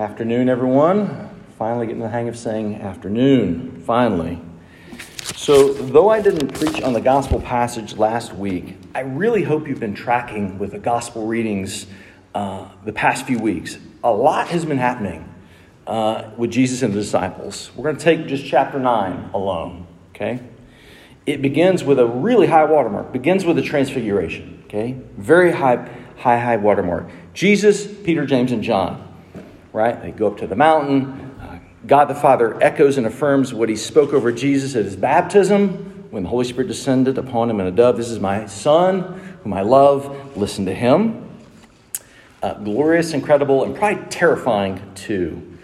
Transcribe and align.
Afternoon, 0.00 0.48
everyone. 0.48 1.28
Finally 1.58 1.88
getting 1.88 2.00
the 2.00 2.08
hang 2.08 2.26
of 2.26 2.34
saying 2.34 2.76
afternoon. 2.76 3.82
Finally. 3.84 4.40
So, 5.36 5.74
though 5.74 6.08
I 6.08 6.22
didn't 6.22 6.54
preach 6.54 6.80
on 6.80 6.94
the 6.94 7.02
gospel 7.02 7.38
passage 7.38 7.98
last 7.98 8.34
week, 8.34 8.78
I 8.94 9.00
really 9.00 9.42
hope 9.42 9.68
you've 9.68 9.78
been 9.78 9.94
tracking 9.94 10.58
with 10.58 10.70
the 10.70 10.78
gospel 10.78 11.26
readings 11.26 11.84
uh, 12.34 12.70
the 12.82 12.94
past 12.94 13.26
few 13.26 13.38
weeks. 13.40 13.76
A 14.02 14.10
lot 14.10 14.48
has 14.48 14.64
been 14.64 14.78
happening 14.78 15.34
uh, 15.86 16.30
with 16.34 16.50
Jesus 16.50 16.80
and 16.80 16.94
the 16.94 17.00
disciples. 17.00 17.70
We're 17.76 17.84
going 17.84 17.98
to 17.98 18.02
take 18.02 18.26
just 18.26 18.46
chapter 18.46 18.78
9 18.78 19.32
alone, 19.34 19.86
okay? 20.14 20.40
It 21.26 21.42
begins 21.42 21.84
with 21.84 21.98
a 21.98 22.06
really 22.06 22.46
high 22.46 22.64
watermark, 22.64 23.12
begins 23.12 23.44
with 23.44 23.56
the 23.56 23.62
transfiguration, 23.62 24.62
okay? 24.64 24.96
Very 25.18 25.52
high, 25.52 25.90
high, 26.16 26.38
high 26.38 26.56
watermark. 26.56 27.10
Jesus, 27.34 27.86
Peter, 27.86 28.24
James, 28.24 28.50
and 28.50 28.62
John 28.62 29.08
right? 29.72 30.00
They 30.00 30.10
go 30.10 30.28
up 30.28 30.38
to 30.38 30.46
the 30.46 30.56
mountain. 30.56 31.36
Uh, 31.40 31.58
God 31.86 32.06
the 32.06 32.14
Father 32.14 32.62
echoes 32.62 32.98
and 32.98 33.06
affirms 33.06 33.54
what 33.54 33.68
he 33.68 33.76
spoke 33.76 34.12
over 34.12 34.32
Jesus 34.32 34.76
at 34.76 34.84
his 34.84 34.96
baptism 34.96 36.08
when 36.10 36.24
the 36.24 36.28
Holy 36.28 36.44
Spirit 36.44 36.68
descended 36.68 37.18
upon 37.18 37.48
him 37.48 37.60
in 37.60 37.66
a 37.66 37.70
dove. 37.70 37.96
This 37.96 38.10
is 38.10 38.18
my 38.18 38.46
Son, 38.46 39.00
whom 39.42 39.52
I 39.52 39.62
love. 39.62 40.36
Listen 40.36 40.66
to 40.66 40.74
him. 40.74 41.28
Uh, 42.42 42.54
glorious, 42.54 43.12
incredible, 43.12 43.64
and 43.64 43.76
probably 43.76 44.04
terrifying 44.10 44.80
too. 44.94 45.58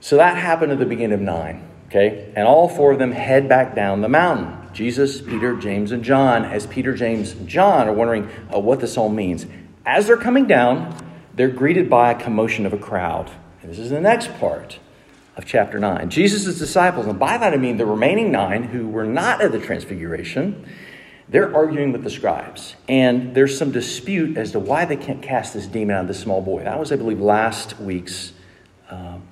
So 0.00 0.18
that 0.18 0.36
happened 0.36 0.70
at 0.70 0.78
the 0.78 0.86
beginning 0.86 1.14
of 1.14 1.20
9, 1.20 1.68
okay? 1.88 2.32
And 2.36 2.46
all 2.46 2.68
four 2.68 2.92
of 2.92 2.98
them 2.98 3.10
head 3.10 3.48
back 3.48 3.74
down 3.74 4.02
the 4.02 4.08
mountain. 4.08 4.56
Jesus, 4.72 5.20
Peter, 5.22 5.56
James, 5.56 5.90
and 5.90 6.04
John, 6.04 6.44
as 6.44 6.66
Peter, 6.66 6.94
James, 6.94 7.32
John 7.46 7.88
are 7.88 7.92
wondering 7.92 8.28
uh, 8.54 8.60
what 8.60 8.80
this 8.80 8.96
all 8.98 9.08
means. 9.08 9.46
As 9.86 10.06
they're 10.06 10.18
coming 10.18 10.46
down, 10.46 10.94
they're 11.36 11.48
greeted 11.48 11.88
by 11.88 12.10
a 12.10 12.20
commotion 12.20 12.66
of 12.66 12.72
a 12.72 12.78
crowd. 12.78 13.30
And 13.62 13.70
this 13.70 13.78
is 13.78 13.90
the 13.90 14.00
next 14.00 14.34
part 14.38 14.78
of 15.36 15.44
chapter 15.44 15.78
9. 15.78 16.08
Jesus' 16.08 16.58
disciples, 16.58 17.06
and 17.06 17.18
by 17.18 17.36
that 17.36 17.52
I 17.52 17.56
mean 17.58 17.76
the 17.76 17.86
remaining 17.86 18.32
nine 18.32 18.64
who 18.64 18.88
were 18.88 19.04
not 19.04 19.42
at 19.42 19.52
the 19.52 19.60
transfiguration, 19.60 20.66
they're 21.28 21.54
arguing 21.54 21.92
with 21.92 22.04
the 22.04 22.10
scribes. 22.10 22.74
And 22.88 23.34
there's 23.34 23.56
some 23.56 23.70
dispute 23.70 24.38
as 24.38 24.52
to 24.52 24.60
why 24.60 24.86
they 24.86 24.96
can't 24.96 25.20
cast 25.20 25.52
this 25.54 25.66
demon 25.66 25.96
out 25.96 26.02
of 26.02 26.08
this 26.08 26.20
small 26.20 26.40
boy. 26.40 26.64
That 26.64 26.78
was, 26.78 26.90
I 26.90 26.96
believe, 26.96 27.20
last 27.20 27.78
week's 27.78 28.32
um, 28.88 29.22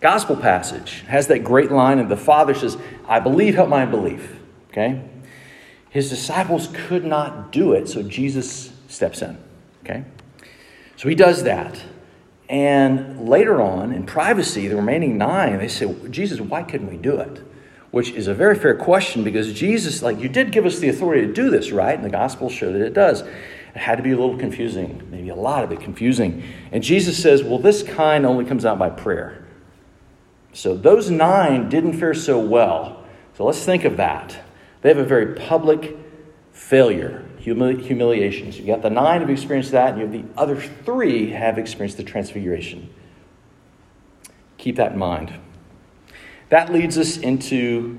gospel 0.00 0.36
passage. 0.36 1.02
It 1.04 1.08
has 1.08 1.28
that 1.28 1.44
great 1.44 1.70
line, 1.70 1.98
and 1.98 2.10
the 2.10 2.16
father 2.16 2.54
says, 2.54 2.76
I 3.08 3.20
believe, 3.20 3.54
help 3.54 3.70
my 3.70 3.82
unbelief. 3.82 4.38
Okay? 4.70 5.02
His 5.88 6.10
disciples 6.10 6.68
could 6.74 7.04
not 7.04 7.52
do 7.52 7.72
it, 7.72 7.88
so 7.88 8.02
Jesus 8.02 8.72
steps 8.88 9.22
in. 9.22 9.38
Okay? 9.84 10.04
So 10.96 11.08
he 11.08 11.14
does 11.14 11.44
that. 11.44 11.80
And 12.48 13.28
later 13.28 13.60
on, 13.60 13.92
in 13.92 14.06
privacy, 14.06 14.68
the 14.68 14.76
remaining 14.76 15.18
nine, 15.18 15.58
they 15.58 15.68
say, 15.68 15.92
Jesus, 16.10 16.40
why 16.40 16.62
couldn't 16.62 16.88
we 16.88 16.96
do 16.96 17.18
it? 17.18 17.42
Which 17.90 18.10
is 18.10 18.28
a 18.28 18.34
very 18.34 18.56
fair 18.56 18.74
question 18.74 19.24
because 19.24 19.52
Jesus, 19.52 20.02
like, 20.02 20.18
you 20.20 20.28
did 20.28 20.52
give 20.52 20.64
us 20.64 20.78
the 20.78 20.88
authority 20.88 21.26
to 21.26 21.32
do 21.32 21.50
this, 21.50 21.72
right? 21.72 21.94
And 21.94 22.04
the 22.04 22.10
Gospels 22.10 22.52
show 22.52 22.72
that 22.72 22.80
it 22.80 22.94
does. 22.94 23.22
It 23.22 23.80
had 23.80 23.96
to 23.96 24.02
be 24.02 24.12
a 24.12 24.16
little 24.16 24.38
confusing, 24.38 25.06
maybe 25.10 25.28
a 25.28 25.34
lot 25.34 25.64
of 25.64 25.72
it 25.72 25.80
confusing. 25.80 26.42
And 26.72 26.82
Jesus 26.82 27.20
says, 27.20 27.42
well, 27.42 27.58
this 27.58 27.82
kind 27.82 28.24
only 28.24 28.44
comes 28.44 28.64
out 28.64 28.78
by 28.78 28.90
prayer. 28.90 29.44
So 30.52 30.74
those 30.74 31.10
nine 31.10 31.68
didn't 31.68 31.98
fare 31.98 32.14
so 32.14 32.38
well. 32.38 33.04
So 33.36 33.44
let's 33.44 33.62
think 33.64 33.84
of 33.84 33.98
that. 33.98 34.38
They 34.80 34.88
have 34.88 34.98
a 34.98 35.04
very 35.04 35.34
public 35.34 35.96
failure 36.52 37.25
humili- 37.46 37.80
humiliations. 37.80 38.58
You've 38.58 38.66
got 38.66 38.82
the 38.82 38.90
nine 38.90 39.20
have 39.20 39.30
experienced 39.30 39.70
that, 39.70 39.94
and 39.94 39.98
you 39.98 40.06
have 40.06 40.12
the 40.12 40.40
other 40.40 40.60
three 40.60 41.30
have 41.30 41.58
experienced 41.58 41.96
the 41.96 42.02
transfiguration. 42.02 42.92
Keep 44.58 44.76
that 44.76 44.92
in 44.92 44.98
mind. 44.98 45.32
That 46.48 46.72
leads 46.72 46.98
us 46.98 47.16
into 47.16 47.98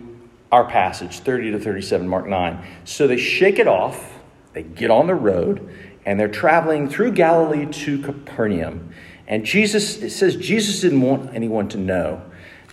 our 0.52 0.66
passage, 0.66 1.20
30 1.20 1.52
to 1.52 1.60
37, 1.60 2.08
Mark 2.08 2.28
9. 2.28 2.66
So 2.84 3.08
they 3.08 3.18
shake 3.18 3.60
it 3.60 3.68
off, 3.68 4.20
they 4.54 4.64
get 4.64 4.92
on 4.92 5.08
the 5.08 5.16
road, 5.16 5.74
and 6.06 6.20
they're 6.20 6.28
traveling 6.28 6.90
through 6.90 7.12
Galilee 7.12 7.66
to 7.66 8.02
Capernaum. 8.02 8.94
And 9.28 9.46
Jesus, 9.46 10.02
it 10.02 10.12
says 10.12 10.38
Jesus 10.38 10.80
didn't 10.80 11.02
want 11.02 11.34
anyone 11.34 11.68
to 11.70 11.78
know. 11.78 12.22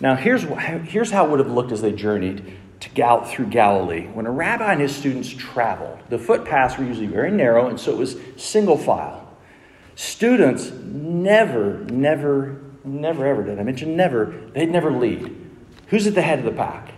Now, 0.01 0.15
here's, 0.15 0.43
here's 0.89 1.11
how 1.11 1.27
it 1.27 1.31
would 1.31 1.41
have 1.41 1.51
looked 1.51 1.73
as 1.73 1.83
they 1.83 1.93
journeyed 1.93 2.57
to 2.85 2.91
Gal- 2.91 3.25
through 3.25 3.47
Galilee. 3.47 4.07
When 4.07 4.27
a 4.27 4.31
rabbi 4.31 4.73
and 4.73 4.81
his 4.81 4.95
students 4.95 5.29
traveled, 5.29 5.99
the 6.11 6.19
footpaths 6.19 6.79
were 6.79 6.85
usually 6.85 7.07
very 7.07 7.31
narrow, 7.31 7.69
and 7.69 7.81
so 7.81 7.93
it 7.93 7.99
was 7.99 8.17
single 8.37 8.77
file. 8.77 9.37
Students 9.97 10.71
never, 10.71 11.79
never, 11.85 12.61
never, 12.85 13.27
ever 13.27 13.43
did 13.43 13.59
I 13.59 13.63
mention 13.63 13.97
never, 13.97 14.35
they'd 14.53 14.71
never 14.71 14.93
lead. 14.93 15.35
Who's 15.89 16.07
at 16.07 16.15
the 16.15 16.23
head 16.23 16.41
of 16.41 16.45
the 16.45 16.53
pack? 16.53 16.93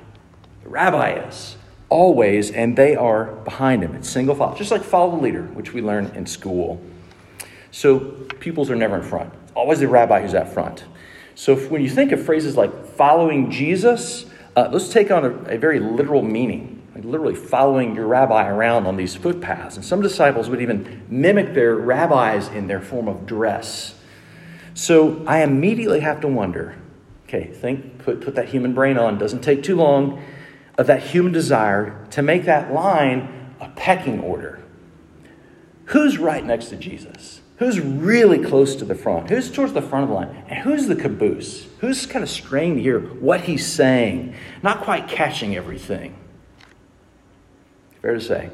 The 0.65 0.71
rabbi 0.71 1.27
is, 1.27 1.57
always, 1.89 2.51
and 2.51 2.77
they 2.77 2.97
are 2.97 3.27
behind 3.45 3.83
him. 3.83 3.95
It's 3.95 4.09
single 4.09 4.35
file, 4.35 4.57
just 4.57 4.71
like 4.71 4.83
follow 4.83 5.17
the 5.17 5.23
leader, 5.23 5.43
which 5.43 5.73
we 5.73 5.83
learn 5.83 6.07
in 6.17 6.27
school. 6.27 6.81
So 7.71 8.01
pupils 8.41 8.71
are 8.71 8.77
never 8.77 8.97
in 8.97 9.03
front, 9.03 9.33
always 9.55 9.81
the 9.81 9.89
rabbi 9.89 10.23
who's 10.23 10.35
out 10.35 10.53
front. 10.53 10.85
So 11.35 11.55
when 11.55 11.83
you 11.83 11.91
think 11.91 12.13
of 12.13 12.25
phrases 12.25 12.57
like 12.57 12.87
following 12.87 13.51
Jesus, 13.51 14.25
uh, 14.57 14.69
let's 14.73 14.89
take 14.89 15.11
on 15.11 15.25
a, 15.25 15.55
a 15.55 15.59
very 15.59 15.79
literal 15.79 16.23
meaning, 16.23 16.89
like 16.95 17.05
literally 17.05 17.35
following 17.35 17.95
your 17.95 18.07
rabbi 18.07 18.49
around 18.49 18.87
on 18.87 18.97
these 18.97 19.15
footpaths. 19.15 19.77
And 19.77 19.85
some 19.85 20.01
disciples 20.01 20.49
would 20.49 20.61
even 20.61 21.05
mimic 21.09 21.55
their 21.55 21.77
rabbis 21.77 22.49
in 22.49 22.67
their 22.67 22.81
form 22.81 23.07
of 23.07 23.27
dress. 23.27 23.95
So 24.75 25.23
I 25.27 25.43
immediately 25.43 26.01
have 26.01 26.21
to 26.23 26.29
wonder 26.29 26.77
okay, 27.27 27.47
think, 27.53 27.99
put, 27.99 28.21
put 28.21 28.37
that 28.37 28.49
human 28.49 28.73
brain 28.73 28.97
on, 28.97 29.19
doesn't 29.19 29.41
take 29.41 29.63
too 29.63 29.77
long, 29.77 30.23
of 30.79 30.87
that 30.87 31.03
human 31.03 31.33
desire 31.33 32.07
to 32.11 32.23
make 32.23 32.45
that 32.45 32.73
line 32.73 33.55
a 33.61 33.69
pecking 33.71 34.21
order. 34.21 34.61
Who's 35.87 36.19
right 36.19 36.45
next 36.45 36.67
to 36.67 36.77
Jesus? 36.77 37.41
Who's 37.59 37.81
really 37.81 38.39
close 38.39 38.77
to 38.77 38.85
the 38.85 38.95
front? 38.95 39.31
Who's 39.31 39.51
towards 39.51 39.73
the 39.73 39.81
front 39.81 40.05
of 40.05 40.09
the 40.11 40.15
line? 40.15 40.45
And 40.49 40.59
who's 40.59 40.87
the 40.87 40.97
caboose? 40.97 41.67
Who's 41.81 42.05
kind 42.05 42.23
of 42.23 42.29
straining 42.29 42.77
to 42.77 42.83
hear 42.83 43.01
what 43.01 43.43
he's 43.43 43.67
saying, 43.67 44.35
not 44.63 44.83
quite 44.83 45.09
catching 45.09 45.57
everything? 45.57 46.15
Fair 48.03 48.15
to 48.15 48.21
say. 48.21 48.51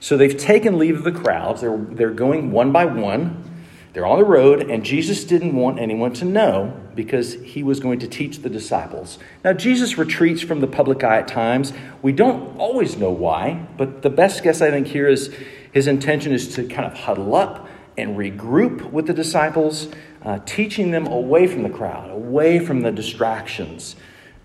So 0.00 0.16
they've 0.16 0.36
taken 0.36 0.78
leave 0.78 0.96
of 0.96 1.04
the 1.04 1.12
crowds. 1.12 1.60
They're, 1.60 1.76
they're 1.76 2.10
going 2.10 2.50
one 2.50 2.72
by 2.72 2.86
one. 2.86 3.44
They're 3.92 4.06
on 4.06 4.18
the 4.18 4.24
road, 4.24 4.70
and 4.70 4.84
Jesus 4.84 5.24
didn't 5.24 5.54
want 5.54 5.80
anyone 5.80 6.12
to 6.14 6.24
know 6.24 6.80
because 6.94 7.34
he 7.34 7.62
was 7.62 7.80
going 7.80 7.98
to 7.98 8.08
teach 8.08 8.38
the 8.38 8.48
disciples. 8.48 9.18
Now, 9.44 9.52
Jesus 9.52 9.98
retreats 9.98 10.40
from 10.40 10.60
the 10.60 10.66
public 10.68 11.02
eye 11.02 11.18
at 11.18 11.28
times. 11.28 11.72
We 12.00 12.12
don't 12.12 12.56
always 12.56 12.96
know 12.96 13.10
why, 13.10 13.66
but 13.76 14.02
the 14.02 14.08
best 14.08 14.44
guess 14.44 14.62
I 14.62 14.70
think 14.70 14.86
here 14.86 15.08
is 15.08 15.34
his 15.72 15.88
intention 15.88 16.32
is 16.32 16.54
to 16.54 16.66
kind 16.66 16.86
of 16.86 16.94
huddle 16.94 17.34
up 17.34 17.68
and 18.00 18.16
regroup 18.16 18.90
with 18.90 19.06
the 19.06 19.14
disciples, 19.14 19.88
uh, 20.22 20.38
teaching 20.40 20.90
them 20.90 21.06
away 21.06 21.46
from 21.46 21.62
the 21.62 21.70
crowd, 21.70 22.10
away 22.10 22.58
from 22.58 22.80
the 22.80 22.90
distractions. 22.90 23.96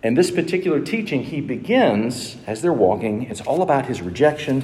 And 0.03 0.15
this 0.15 0.29
particular 0.29 0.79
teaching, 0.81 1.23
he 1.23 1.41
begins 1.41 2.37
as 2.45 2.61
they're 2.61 2.71
walking. 2.71 3.23
It's 3.23 3.41
all 3.41 3.63
about 3.63 3.87
his 3.87 4.01
rejection, 4.01 4.61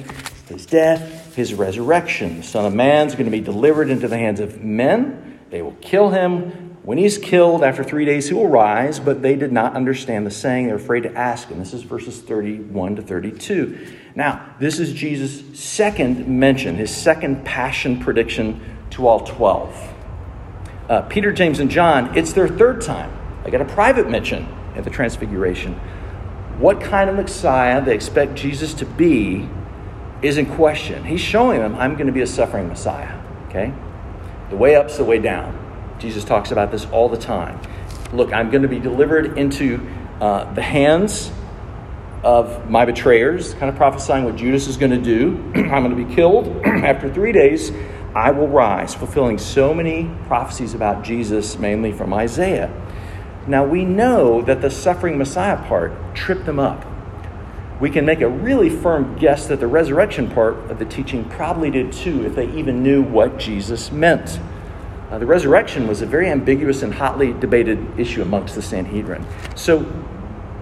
his 0.48 0.66
death, 0.66 1.34
his 1.34 1.52
resurrection. 1.52 2.38
The 2.38 2.42
Son 2.44 2.64
of 2.64 2.74
Man's 2.74 3.14
going 3.14 3.24
to 3.24 3.32
be 3.32 3.40
delivered 3.40 3.90
into 3.90 4.06
the 4.06 4.18
hands 4.18 4.38
of 4.38 4.62
men. 4.62 5.40
They 5.50 5.62
will 5.62 5.76
kill 5.80 6.10
him. 6.10 6.70
When 6.84 6.98
he's 6.98 7.16
killed, 7.16 7.62
after 7.62 7.84
three 7.84 8.04
days, 8.04 8.28
he 8.28 8.34
will 8.34 8.48
rise, 8.48 8.98
but 8.98 9.22
they 9.22 9.36
did 9.36 9.52
not 9.52 9.74
understand 9.74 10.26
the 10.26 10.32
saying. 10.32 10.66
They're 10.66 10.76
afraid 10.76 11.04
to 11.04 11.16
ask 11.16 11.48
him. 11.48 11.58
This 11.60 11.74
is 11.74 11.82
verses 11.82 12.20
31 12.20 12.96
to 12.96 13.02
32. 13.02 13.86
Now, 14.16 14.54
this 14.58 14.80
is 14.80 14.92
Jesus' 14.92 15.58
second 15.58 16.26
mention, 16.26 16.74
his 16.74 16.90
second 16.94 17.44
passion 17.44 18.00
prediction 18.00 18.60
to 18.92 19.06
all 19.06 19.20
12. 19.20 19.94
Uh, 20.88 21.02
Peter, 21.02 21.32
James, 21.32 21.58
and 21.58 21.70
John, 21.70 22.16
it's 22.16 22.32
their 22.32 22.48
third 22.48 22.80
time. 22.80 23.12
They 23.44 23.50
got 23.50 23.60
a 23.60 23.66
private 23.66 24.08
mention 24.08 24.46
at 24.74 24.84
the 24.84 24.90
Transfiguration. 24.90 25.74
What 26.58 26.80
kind 26.80 27.10
of 27.10 27.16
Messiah 27.16 27.84
they 27.84 27.94
expect 27.94 28.34
Jesus 28.34 28.74
to 28.74 28.86
be 28.86 29.48
is 30.22 30.38
in 30.38 30.46
question. 30.46 31.04
He's 31.04 31.20
showing 31.20 31.60
them, 31.60 31.74
I'm 31.74 31.94
going 31.94 32.06
to 32.06 32.12
be 32.12 32.20
a 32.20 32.26
suffering 32.26 32.68
Messiah. 32.68 33.18
Okay? 33.48 33.72
The 34.50 34.56
way 34.56 34.76
up's 34.76 34.96
the 34.96 35.04
way 35.04 35.18
down. 35.18 35.58
Jesus 35.98 36.24
talks 36.24 36.50
about 36.50 36.70
this 36.70 36.84
all 36.86 37.08
the 37.08 37.16
time. 37.16 37.60
Look, 38.12 38.32
I'm 38.32 38.50
going 38.50 38.62
to 38.62 38.68
be 38.68 38.78
delivered 38.78 39.38
into 39.38 39.88
uh, 40.20 40.52
the 40.52 40.62
hands 40.62 41.32
of 42.22 42.70
my 42.70 42.84
betrayers, 42.84 43.54
kind 43.54 43.68
of 43.68 43.76
prophesying 43.76 44.24
what 44.24 44.36
Judas 44.36 44.68
is 44.68 44.76
going 44.76 44.92
to 44.92 45.00
do. 45.00 45.36
I'm 45.54 45.82
going 45.82 45.96
to 45.96 46.04
be 46.04 46.14
killed. 46.14 46.46
After 46.64 47.12
three 47.12 47.32
days, 47.32 47.72
I 48.14 48.30
will 48.30 48.48
rise, 48.48 48.94
fulfilling 48.94 49.38
so 49.38 49.72
many 49.72 50.10
prophecies 50.26 50.74
about 50.74 51.02
Jesus, 51.02 51.58
mainly 51.58 51.92
from 51.92 52.12
Isaiah. 52.12 52.70
Now, 53.46 53.64
we 53.64 53.84
know 53.84 54.42
that 54.42 54.60
the 54.60 54.70
suffering 54.70 55.18
Messiah 55.18 55.56
part 55.66 55.92
tripped 56.14 56.44
them 56.44 56.58
up. 56.58 56.84
We 57.80 57.90
can 57.90 58.04
make 58.04 58.20
a 58.20 58.28
really 58.28 58.70
firm 58.70 59.16
guess 59.18 59.46
that 59.48 59.58
the 59.58 59.66
resurrection 59.66 60.30
part 60.30 60.54
of 60.70 60.78
the 60.78 60.84
teaching 60.84 61.24
probably 61.24 61.70
did 61.70 61.92
too, 61.92 62.24
if 62.24 62.36
they 62.36 62.48
even 62.52 62.82
knew 62.82 63.02
what 63.02 63.38
Jesus 63.38 63.90
meant. 63.90 64.38
Uh, 65.10 65.18
the 65.18 65.26
resurrection 65.26 65.88
was 65.88 66.00
a 66.00 66.06
very 66.06 66.28
ambiguous 66.28 66.82
and 66.82 66.94
hotly 66.94 67.32
debated 67.32 67.98
issue 67.98 68.22
amongst 68.22 68.54
the 68.54 68.62
Sanhedrin. 68.62 69.26
So 69.56 69.84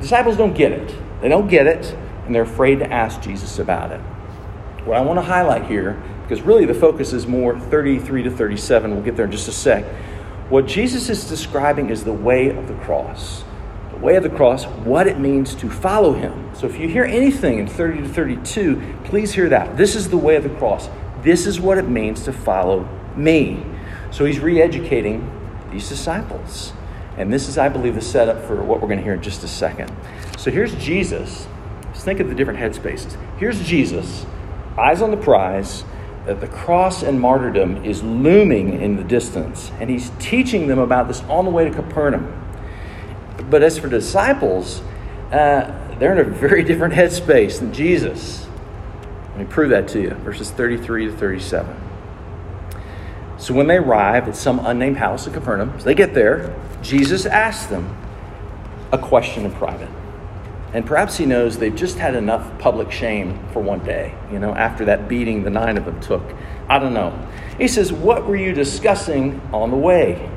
disciples 0.00 0.36
don't 0.36 0.54
get 0.54 0.72
it. 0.72 0.94
They 1.20 1.28
don't 1.28 1.48
get 1.48 1.66
it, 1.66 1.94
and 2.24 2.34
they're 2.34 2.42
afraid 2.42 2.78
to 2.78 2.90
ask 2.90 3.20
Jesus 3.20 3.58
about 3.58 3.92
it. 3.92 4.00
What 4.86 4.96
I 4.96 5.02
want 5.02 5.18
to 5.18 5.22
highlight 5.22 5.66
here, 5.66 6.02
because 6.30 6.44
really 6.44 6.64
the 6.64 6.72
focus 6.72 7.12
is 7.12 7.26
more 7.26 7.58
33 7.58 8.22
to 8.22 8.30
37, 8.30 8.92
we'll 8.92 9.02
get 9.02 9.16
there 9.16 9.24
in 9.24 9.32
just 9.32 9.48
a 9.48 9.52
sec. 9.52 9.84
What 10.48 10.64
Jesus 10.64 11.08
is 11.08 11.28
describing 11.28 11.90
is 11.90 12.04
the 12.04 12.12
way 12.12 12.50
of 12.50 12.68
the 12.68 12.74
cross. 12.74 13.42
The 13.90 13.96
way 13.96 14.14
of 14.14 14.22
the 14.22 14.30
cross, 14.30 14.64
what 14.64 15.08
it 15.08 15.18
means 15.18 15.56
to 15.56 15.68
follow 15.68 16.12
him. 16.12 16.54
So 16.54 16.68
if 16.68 16.78
you 16.78 16.86
hear 16.86 17.02
anything 17.02 17.58
in 17.58 17.66
30 17.66 18.02
to 18.02 18.08
32, 18.08 18.98
please 19.02 19.34
hear 19.34 19.48
that. 19.48 19.76
This 19.76 19.96
is 19.96 20.08
the 20.08 20.18
way 20.18 20.36
of 20.36 20.44
the 20.44 20.50
cross. 20.50 20.88
This 21.22 21.48
is 21.48 21.60
what 21.60 21.78
it 21.78 21.88
means 21.88 22.22
to 22.26 22.32
follow 22.32 22.88
me. 23.16 23.66
So 24.12 24.24
he's 24.24 24.38
re 24.38 24.62
educating 24.62 25.28
these 25.72 25.88
disciples. 25.88 26.72
And 27.16 27.32
this 27.32 27.48
is, 27.48 27.58
I 27.58 27.68
believe, 27.68 27.96
the 27.96 28.00
setup 28.00 28.44
for 28.44 28.62
what 28.62 28.80
we're 28.80 28.86
going 28.86 29.00
to 29.00 29.04
hear 29.04 29.14
in 29.14 29.22
just 29.22 29.42
a 29.42 29.48
second. 29.48 29.92
So 30.38 30.52
here's 30.52 30.76
Jesus. 30.76 31.48
Let's 31.86 32.04
think 32.04 32.20
of 32.20 32.28
the 32.28 32.36
different 32.36 32.60
headspaces. 32.60 33.16
Here's 33.36 33.60
Jesus, 33.64 34.24
eyes 34.78 35.02
on 35.02 35.10
the 35.10 35.16
prize, 35.16 35.82
that 36.26 36.40
the 36.40 36.46
cross 36.46 37.02
and 37.02 37.20
martyrdom 37.20 37.84
is 37.84 38.02
looming 38.02 38.80
in 38.80 38.96
the 38.96 39.04
distance. 39.04 39.70
And 39.80 39.88
he's 39.88 40.10
teaching 40.18 40.66
them 40.66 40.78
about 40.78 41.08
this 41.08 41.22
on 41.22 41.44
the 41.44 41.50
way 41.50 41.64
to 41.64 41.70
Capernaum. 41.70 42.36
But 43.48 43.62
as 43.62 43.78
for 43.78 43.88
disciples, 43.88 44.82
uh, 45.32 45.72
they're 45.98 46.12
in 46.12 46.18
a 46.18 46.30
very 46.30 46.62
different 46.62 46.94
headspace 46.94 47.58
than 47.58 47.72
Jesus. 47.72 48.46
Let 49.30 49.38
me 49.38 49.44
prove 49.46 49.70
that 49.70 49.88
to 49.88 50.00
you. 50.00 50.10
Verses 50.10 50.50
33 50.50 51.06
to 51.06 51.16
37. 51.16 51.76
So 53.38 53.54
when 53.54 53.66
they 53.66 53.76
arrive 53.76 54.28
at 54.28 54.36
some 54.36 54.64
unnamed 54.64 54.98
house 54.98 55.26
in 55.26 55.32
Capernaum, 55.32 55.70
as 55.70 55.84
they 55.84 55.94
get 55.94 56.12
there, 56.12 56.54
Jesus 56.82 57.24
asks 57.24 57.66
them 57.66 57.96
a 58.92 58.98
question 58.98 59.46
in 59.46 59.52
private. 59.52 59.88
And 60.72 60.86
perhaps 60.86 61.16
he 61.16 61.26
knows 61.26 61.58
they've 61.58 61.74
just 61.74 61.98
had 61.98 62.14
enough 62.14 62.58
public 62.58 62.92
shame 62.92 63.38
for 63.52 63.60
one 63.60 63.80
day, 63.84 64.14
you 64.30 64.38
know, 64.38 64.54
after 64.54 64.84
that 64.84 65.08
beating 65.08 65.42
the 65.42 65.50
nine 65.50 65.76
of 65.76 65.84
them 65.84 66.00
took. 66.00 66.22
I 66.68 66.78
don't 66.78 66.94
know. 66.94 67.16
He 67.58 67.66
says, 67.66 67.92
What 67.92 68.26
were 68.26 68.36
you 68.36 68.52
discussing 68.52 69.40
on 69.52 69.70
the 69.70 69.76
way? 69.76 70.30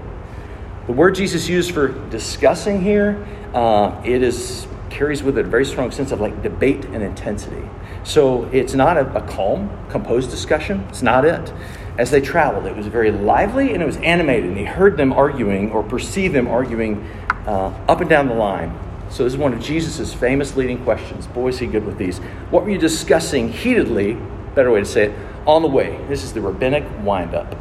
The 0.88 0.94
word 0.94 1.16
Jesus 1.16 1.48
used 1.48 1.72
for 1.72 1.90
discussing 2.10 2.82
here, 2.82 3.26
uh, 3.54 4.02
it 4.04 4.24
is 4.24 4.68
carries 4.90 5.24
with 5.24 5.38
it 5.40 5.46
a 5.46 5.50
very 5.50 5.66
strong 5.66 5.90
sense 5.92 6.12
of 6.12 6.22
like 6.22 6.44
debate 6.44 6.86
and 6.86 7.02
intensity. 7.02 7.68
So 8.04 8.44
it's 8.46 8.74
not 8.74 8.98
a, 8.98 9.12
a 9.16 9.22
calm, 9.28 9.70
composed 9.90 10.30
discussion. 10.30 10.86
It's 10.90 11.02
not 11.02 11.26
it 11.26 11.52
as 11.98 12.12
they 12.12 12.22
traveled. 12.22 12.66
It 12.66 12.76
was 12.76 12.88
very 12.88 13.12
lively 13.12 13.74
and 13.74 13.82
it 13.82 13.86
was 13.86 13.98
animated, 13.98 14.46
and 14.46 14.58
he 14.58 14.66
heard 14.66 14.98
them 14.98 15.14
arguing 15.14 15.72
or 15.72 15.84
perceived 15.84 16.36
them 16.36 16.48
arguing 16.48 17.08
uh, 17.46 17.68
up 17.88 18.02
and 18.02 18.10
down 18.10 18.28
the 18.28 18.36
line. 18.36 18.78
So, 19.14 19.24
this 19.24 19.34
is 19.34 19.38
one 19.38 19.54
of 19.54 19.60
Jesus' 19.60 20.12
famous 20.12 20.56
leading 20.56 20.84
questions. 20.84 21.28
Boy, 21.28 21.50
is 21.50 21.60
he 21.60 21.68
good 21.68 21.86
with 21.86 22.00
these. 22.00 22.18
What 22.50 22.64
were 22.64 22.72
you 22.72 22.80
discussing 22.80 23.48
heatedly, 23.48 24.18
better 24.56 24.72
way 24.72 24.80
to 24.80 24.86
say 24.88 25.12
it, 25.12 25.16
on 25.46 25.62
the 25.62 25.68
way? 25.68 26.04
This 26.10 26.24
is 26.24 26.34
the 26.34 26.42
rabbinic 26.42 26.84
windup. 27.04 27.56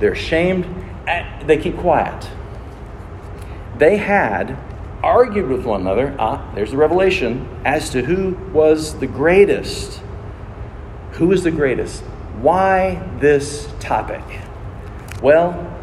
They're 0.00 0.12
ashamed, 0.12 0.66
they 1.46 1.56
keep 1.56 1.78
quiet. 1.78 2.28
They 3.78 3.96
had 3.96 4.58
argued 5.02 5.48
with 5.48 5.64
one 5.64 5.80
another, 5.80 6.14
ah, 6.18 6.52
there's 6.54 6.72
the 6.72 6.76
revelation, 6.76 7.48
as 7.64 7.88
to 7.90 8.02
who 8.02 8.32
was 8.52 8.98
the 8.98 9.06
greatest. 9.06 10.02
Who 11.12 11.28
was 11.28 11.42
the 11.42 11.50
greatest? 11.50 12.02
Why 12.42 13.02
this 13.18 13.66
topic? 13.80 14.22
Well, 15.22 15.74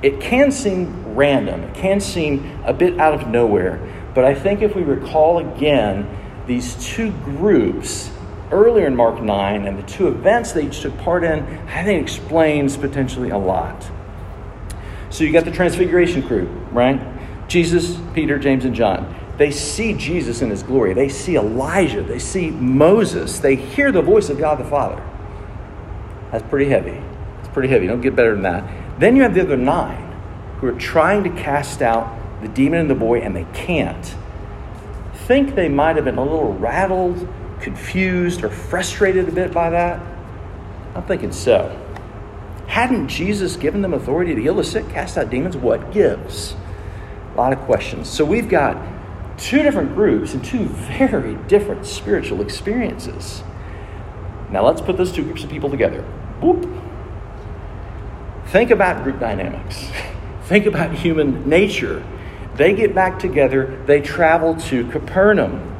it 0.00 0.18
can 0.18 0.50
seem 0.50 1.14
random, 1.14 1.60
it 1.64 1.74
can 1.74 2.00
seem 2.00 2.58
a 2.64 2.72
bit 2.72 2.98
out 2.98 3.12
of 3.12 3.28
nowhere, 3.28 3.86
but 4.14 4.24
I 4.24 4.34
think 4.34 4.62
if 4.62 4.74
we 4.74 4.82
recall 4.82 5.38
again 5.38 6.08
these 6.46 6.74
two 6.84 7.10
groups 7.24 8.10
earlier 8.50 8.86
in 8.86 8.94
Mark 8.94 9.20
9 9.20 9.66
and 9.66 9.78
the 9.78 9.82
two 9.82 10.08
events 10.08 10.52
they 10.52 10.66
each 10.66 10.80
took 10.80 10.96
part 10.98 11.24
in, 11.24 11.42
I 11.68 11.84
think 11.84 12.02
explains 12.02 12.76
potentially 12.76 13.30
a 13.30 13.38
lot. 13.38 13.90
So 15.10 15.24
you 15.24 15.32
got 15.32 15.44
the 15.44 15.50
Transfiguration 15.50 16.22
crew, 16.22 16.46
right? 16.70 17.00
Jesus, 17.48 17.98
Peter, 18.14 18.38
James, 18.38 18.64
and 18.64 18.74
John. 18.74 19.14
They 19.36 19.50
see 19.50 19.94
Jesus 19.94 20.42
in 20.42 20.50
his 20.50 20.62
glory. 20.62 20.94
They 20.94 21.08
see 21.08 21.36
Elijah. 21.36 22.02
They 22.02 22.18
see 22.18 22.50
Moses. 22.50 23.40
They 23.40 23.56
hear 23.56 23.90
the 23.90 24.02
voice 24.02 24.28
of 24.28 24.38
God 24.38 24.58
the 24.58 24.64
Father. 24.64 25.02
That's 26.30 26.44
pretty 26.48 26.70
heavy. 26.70 27.00
It's 27.40 27.48
pretty 27.48 27.68
heavy. 27.68 27.86
Don't 27.86 28.00
get 28.00 28.14
better 28.14 28.32
than 28.32 28.42
that. 28.42 29.00
Then 29.00 29.16
you 29.16 29.22
have 29.22 29.34
the 29.34 29.42
other 29.42 29.56
nine 29.56 30.12
who 30.58 30.68
are 30.68 30.78
trying 30.78 31.24
to 31.24 31.30
cast 31.30 31.82
out 31.82 32.23
the 32.44 32.48
demon 32.48 32.80
and 32.80 32.90
the 32.90 32.94
boy 32.94 33.20
and 33.20 33.34
they 33.34 33.46
can't. 33.52 34.14
Think 35.26 35.54
they 35.54 35.68
might 35.68 35.96
have 35.96 36.04
been 36.04 36.18
a 36.18 36.22
little 36.22 36.52
rattled, 36.52 37.26
confused, 37.60 38.44
or 38.44 38.50
frustrated 38.50 39.28
a 39.28 39.32
bit 39.32 39.52
by 39.52 39.70
that? 39.70 40.00
I'm 40.94 41.02
thinking 41.04 41.32
so. 41.32 41.80
Hadn't 42.66 43.08
Jesus 43.08 43.56
given 43.56 43.82
them 43.82 43.94
authority 43.94 44.34
to 44.34 44.40
heal 44.40 44.54
the 44.54 44.64
sick, 44.64 44.88
cast 44.90 45.16
out 45.16 45.30
demons? 45.30 45.56
What 45.56 45.92
gives? 45.92 46.54
A 47.34 47.36
lot 47.36 47.52
of 47.52 47.58
questions. 47.60 48.08
So 48.08 48.24
we've 48.24 48.48
got 48.48 48.76
two 49.38 49.62
different 49.62 49.94
groups 49.94 50.34
and 50.34 50.44
two 50.44 50.66
very 50.98 51.34
different 51.48 51.86
spiritual 51.86 52.40
experiences. 52.40 53.42
Now 54.50 54.66
let's 54.66 54.80
put 54.80 54.96
those 54.96 55.12
two 55.12 55.24
groups 55.24 55.42
of 55.42 55.50
people 55.50 55.70
together. 55.70 56.04
Think 58.46 58.70
about 58.70 59.02
group 59.02 59.18
dynamics. 59.18 59.88
Think 60.44 60.66
about 60.66 60.92
human 60.92 61.48
nature. 61.48 62.04
They 62.56 62.74
get 62.74 62.94
back 62.94 63.18
together, 63.18 63.82
they 63.86 64.00
travel 64.00 64.54
to 64.56 64.88
Capernaum. 64.90 65.76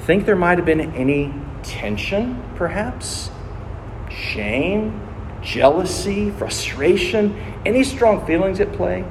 Think 0.00 0.26
there 0.26 0.36
might 0.36 0.58
have 0.58 0.66
been 0.66 0.80
any 0.94 1.32
tension, 1.62 2.42
perhaps? 2.56 3.30
Shame, 4.10 5.00
jealousy, 5.42 6.30
frustration, 6.30 7.36
any 7.64 7.84
strong 7.84 8.26
feelings 8.26 8.60
at 8.60 8.72
play? 8.72 9.04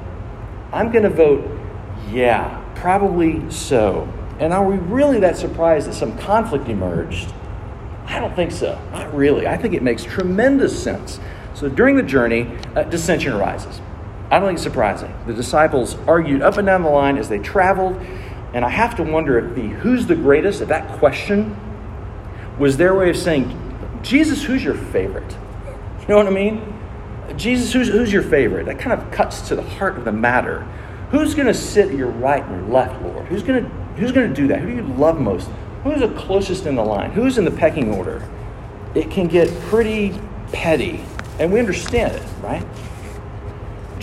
I'm 0.72 0.92
going 0.92 1.04
to 1.04 1.10
vote, 1.10 1.48
yeah, 2.10 2.62
probably 2.74 3.50
so. 3.50 4.08
And 4.38 4.52
are 4.52 4.64
we 4.64 4.76
really 4.76 5.20
that 5.20 5.36
surprised 5.36 5.88
that 5.88 5.94
some 5.94 6.18
conflict 6.18 6.68
emerged? 6.68 7.32
I 8.06 8.20
don't 8.20 8.34
think 8.36 8.52
so. 8.52 8.78
Not 8.92 9.14
really. 9.14 9.46
I 9.46 9.56
think 9.56 9.74
it 9.74 9.82
makes 9.82 10.04
tremendous 10.04 10.80
sense. 10.80 11.18
So 11.54 11.68
during 11.68 11.96
the 11.96 12.02
journey, 12.02 12.50
uh, 12.74 12.82
dissension 12.82 13.32
arises. 13.32 13.80
I 14.34 14.40
don't 14.40 14.48
think 14.48 14.56
it's 14.56 14.64
surprising. 14.64 15.14
The 15.28 15.32
disciples 15.32 15.94
argued 16.08 16.42
up 16.42 16.56
and 16.56 16.66
down 16.66 16.82
the 16.82 16.88
line 16.88 17.18
as 17.18 17.28
they 17.28 17.38
traveled, 17.38 17.94
and 18.52 18.64
I 18.64 18.68
have 18.68 18.96
to 18.96 19.04
wonder 19.04 19.38
if 19.38 19.54
the 19.54 19.62
who's 19.62 20.08
the 20.08 20.16
greatest, 20.16 20.60
if 20.60 20.66
that 20.70 20.98
question 20.98 21.56
was 22.58 22.76
their 22.76 22.96
way 22.96 23.10
of 23.10 23.16
saying, 23.16 23.56
Jesus, 24.02 24.42
who's 24.42 24.64
your 24.64 24.74
favorite? 24.74 25.36
You 26.00 26.08
know 26.08 26.16
what 26.16 26.26
I 26.26 26.30
mean? 26.30 26.74
Jesus, 27.36 27.72
who's, 27.72 27.86
who's 27.86 28.12
your 28.12 28.24
favorite? 28.24 28.66
That 28.66 28.80
kind 28.80 29.00
of 29.00 29.08
cuts 29.12 29.40
to 29.42 29.54
the 29.54 29.62
heart 29.62 29.96
of 29.96 30.04
the 30.04 30.10
matter. 30.10 30.62
Who's 31.12 31.36
going 31.36 31.46
to 31.46 31.54
sit 31.54 31.90
at 31.90 31.94
your 31.94 32.10
right 32.10 32.42
and 32.42 32.60
your 32.60 32.74
left, 32.74 33.00
Lord? 33.02 33.26
Who's 33.26 33.44
going 33.44 33.62
to 33.62 33.70
who's 34.00 34.10
going 34.10 34.28
to 34.28 34.34
do 34.34 34.48
that? 34.48 34.58
Who 34.58 34.66
do 34.66 34.74
you 34.74 34.94
love 34.94 35.20
most? 35.20 35.48
Who's 35.84 36.00
the 36.00 36.12
closest 36.14 36.66
in 36.66 36.74
the 36.74 36.82
line? 36.82 37.12
Who's 37.12 37.38
in 37.38 37.44
the 37.44 37.52
pecking 37.52 37.92
order? 37.92 38.28
It 38.96 39.12
can 39.12 39.28
get 39.28 39.48
pretty 39.68 40.18
petty, 40.50 41.04
and 41.38 41.52
we 41.52 41.60
understand 41.60 42.16
it, 42.16 42.22
right? 42.42 42.66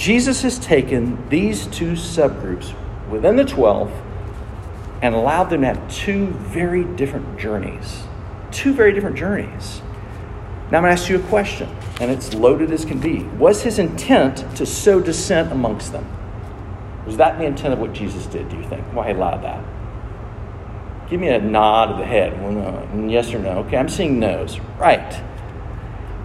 Jesus 0.02 0.42
has 0.42 0.58
taken 0.58 1.30
these 1.30 1.68
two 1.68 1.92
subgroups 1.92 2.74
within 3.08 3.36
the 3.36 3.46
12 3.46 3.92
and 5.04 5.14
allowed 5.14 5.52
them 5.52 5.62
to 5.62 5.68
have 5.68 5.92
two 5.92 6.26
very 6.26 6.84
different 6.84 7.38
journeys. 7.38 8.02
Two 8.50 8.74
very 8.74 8.94
different 8.94 9.16
journeys. 9.16 9.84
Now 10.72 10.80
I'm 10.80 10.84
going 10.86 10.96
to 10.96 11.00
ask 11.00 11.08
you 11.08 11.18
a 11.18 11.28
question, 11.28 11.70
and 12.00 12.10
it's 12.10 12.34
loaded 12.34 12.72
as 12.72 12.84
can 12.84 13.00
be. 13.00 13.26
Was 13.38 13.62
his 13.62 13.78
intent 13.78 14.38
to 14.56 14.66
sow 14.66 15.00
dissent 15.00 15.52
amongst 15.52 15.92
them? 15.92 16.08
Was 17.06 17.18
that 17.18 17.38
the 17.38 17.46
intent 17.46 17.76
of 17.76 17.80
what 17.80 17.94
Jesus 17.94 18.26
did, 18.26 18.50
do 18.50 18.58
you 18.58 18.68
think? 18.68 18.84
Why 18.96 19.06
he 19.06 19.14
allowed 19.14 19.44
that? 19.44 19.64
Give 21.12 21.20
me 21.20 21.28
a 21.28 21.40
nod 21.40 21.92
of 21.92 22.00
the 22.00 22.06
head. 22.06 22.32
Yes 23.08 23.32
or 23.36 23.38
no. 23.38 23.60
Okay, 23.60 23.78
I'm 23.78 23.88
seeing 23.88 24.18
no's. 24.18 24.60
Right. 24.80 25.22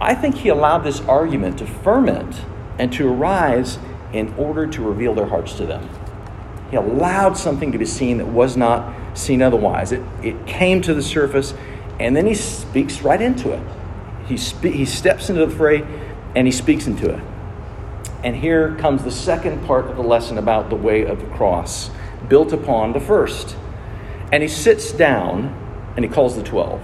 I 0.00 0.14
think 0.14 0.36
he 0.36 0.48
allowed 0.48 0.78
this 0.78 1.02
argument 1.02 1.58
to 1.58 1.66
ferment 1.66 2.40
and 2.78 2.92
to 2.92 3.08
arise 3.08 3.78
in 4.12 4.32
order 4.34 4.66
to 4.66 4.82
reveal 4.82 5.14
their 5.14 5.26
hearts 5.26 5.54
to 5.54 5.66
them. 5.66 5.88
He 6.70 6.76
allowed 6.76 7.36
something 7.36 7.72
to 7.72 7.78
be 7.78 7.86
seen 7.86 8.18
that 8.18 8.26
was 8.26 8.56
not 8.56 8.94
seen 9.16 9.42
otherwise. 9.42 9.92
It, 9.92 10.02
it 10.22 10.46
came 10.46 10.82
to 10.82 10.94
the 10.94 11.02
surface, 11.02 11.54
and 12.00 12.16
then 12.16 12.26
he 12.26 12.34
speaks 12.34 13.02
right 13.02 13.20
into 13.20 13.52
it. 13.52 13.62
He, 14.26 14.36
spe- 14.36 14.64
he 14.64 14.84
steps 14.84 15.30
into 15.30 15.46
the 15.46 15.54
fray 15.54 15.86
and 16.34 16.46
he 16.46 16.52
speaks 16.52 16.86
into 16.86 17.08
it. 17.08 17.22
And 18.24 18.36
here 18.36 18.74
comes 18.76 19.04
the 19.04 19.10
second 19.10 19.64
part 19.66 19.86
of 19.86 19.96
the 19.96 20.02
lesson 20.02 20.36
about 20.36 20.68
the 20.68 20.76
way 20.76 21.04
of 21.06 21.20
the 21.20 21.26
cross, 21.26 21.90
built 22.28 22.52
upon 22.52 22.92
the 22.92 23.00
first. 23.00 23.56
And 24.32 24.42
he 24.42 24.48
sits 24.48 24.92
down 24.92 25.54
and 25.96 26.04
he 26.04 26.10
calls 26.10 26.34
the 26.36 26.42
12. 26.42 26.82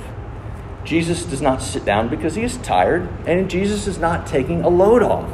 Jesus 0.84 1.24
does 1.24 1.42
not 1.42 1.62
sit 1.62 1.84
down 1.84 2.08
because 2.08 2.34
he 2.34 2.42
is 2.42 2.56
tired, 2.58 3.08
and 3.26 3.48
Jesus 3.48 3.86
is 3.86 3.98
not 3.98 4.26
taking 4.26 4.62
a 4.62 4.68
load 4.68 5.02
off. 5.02 5.30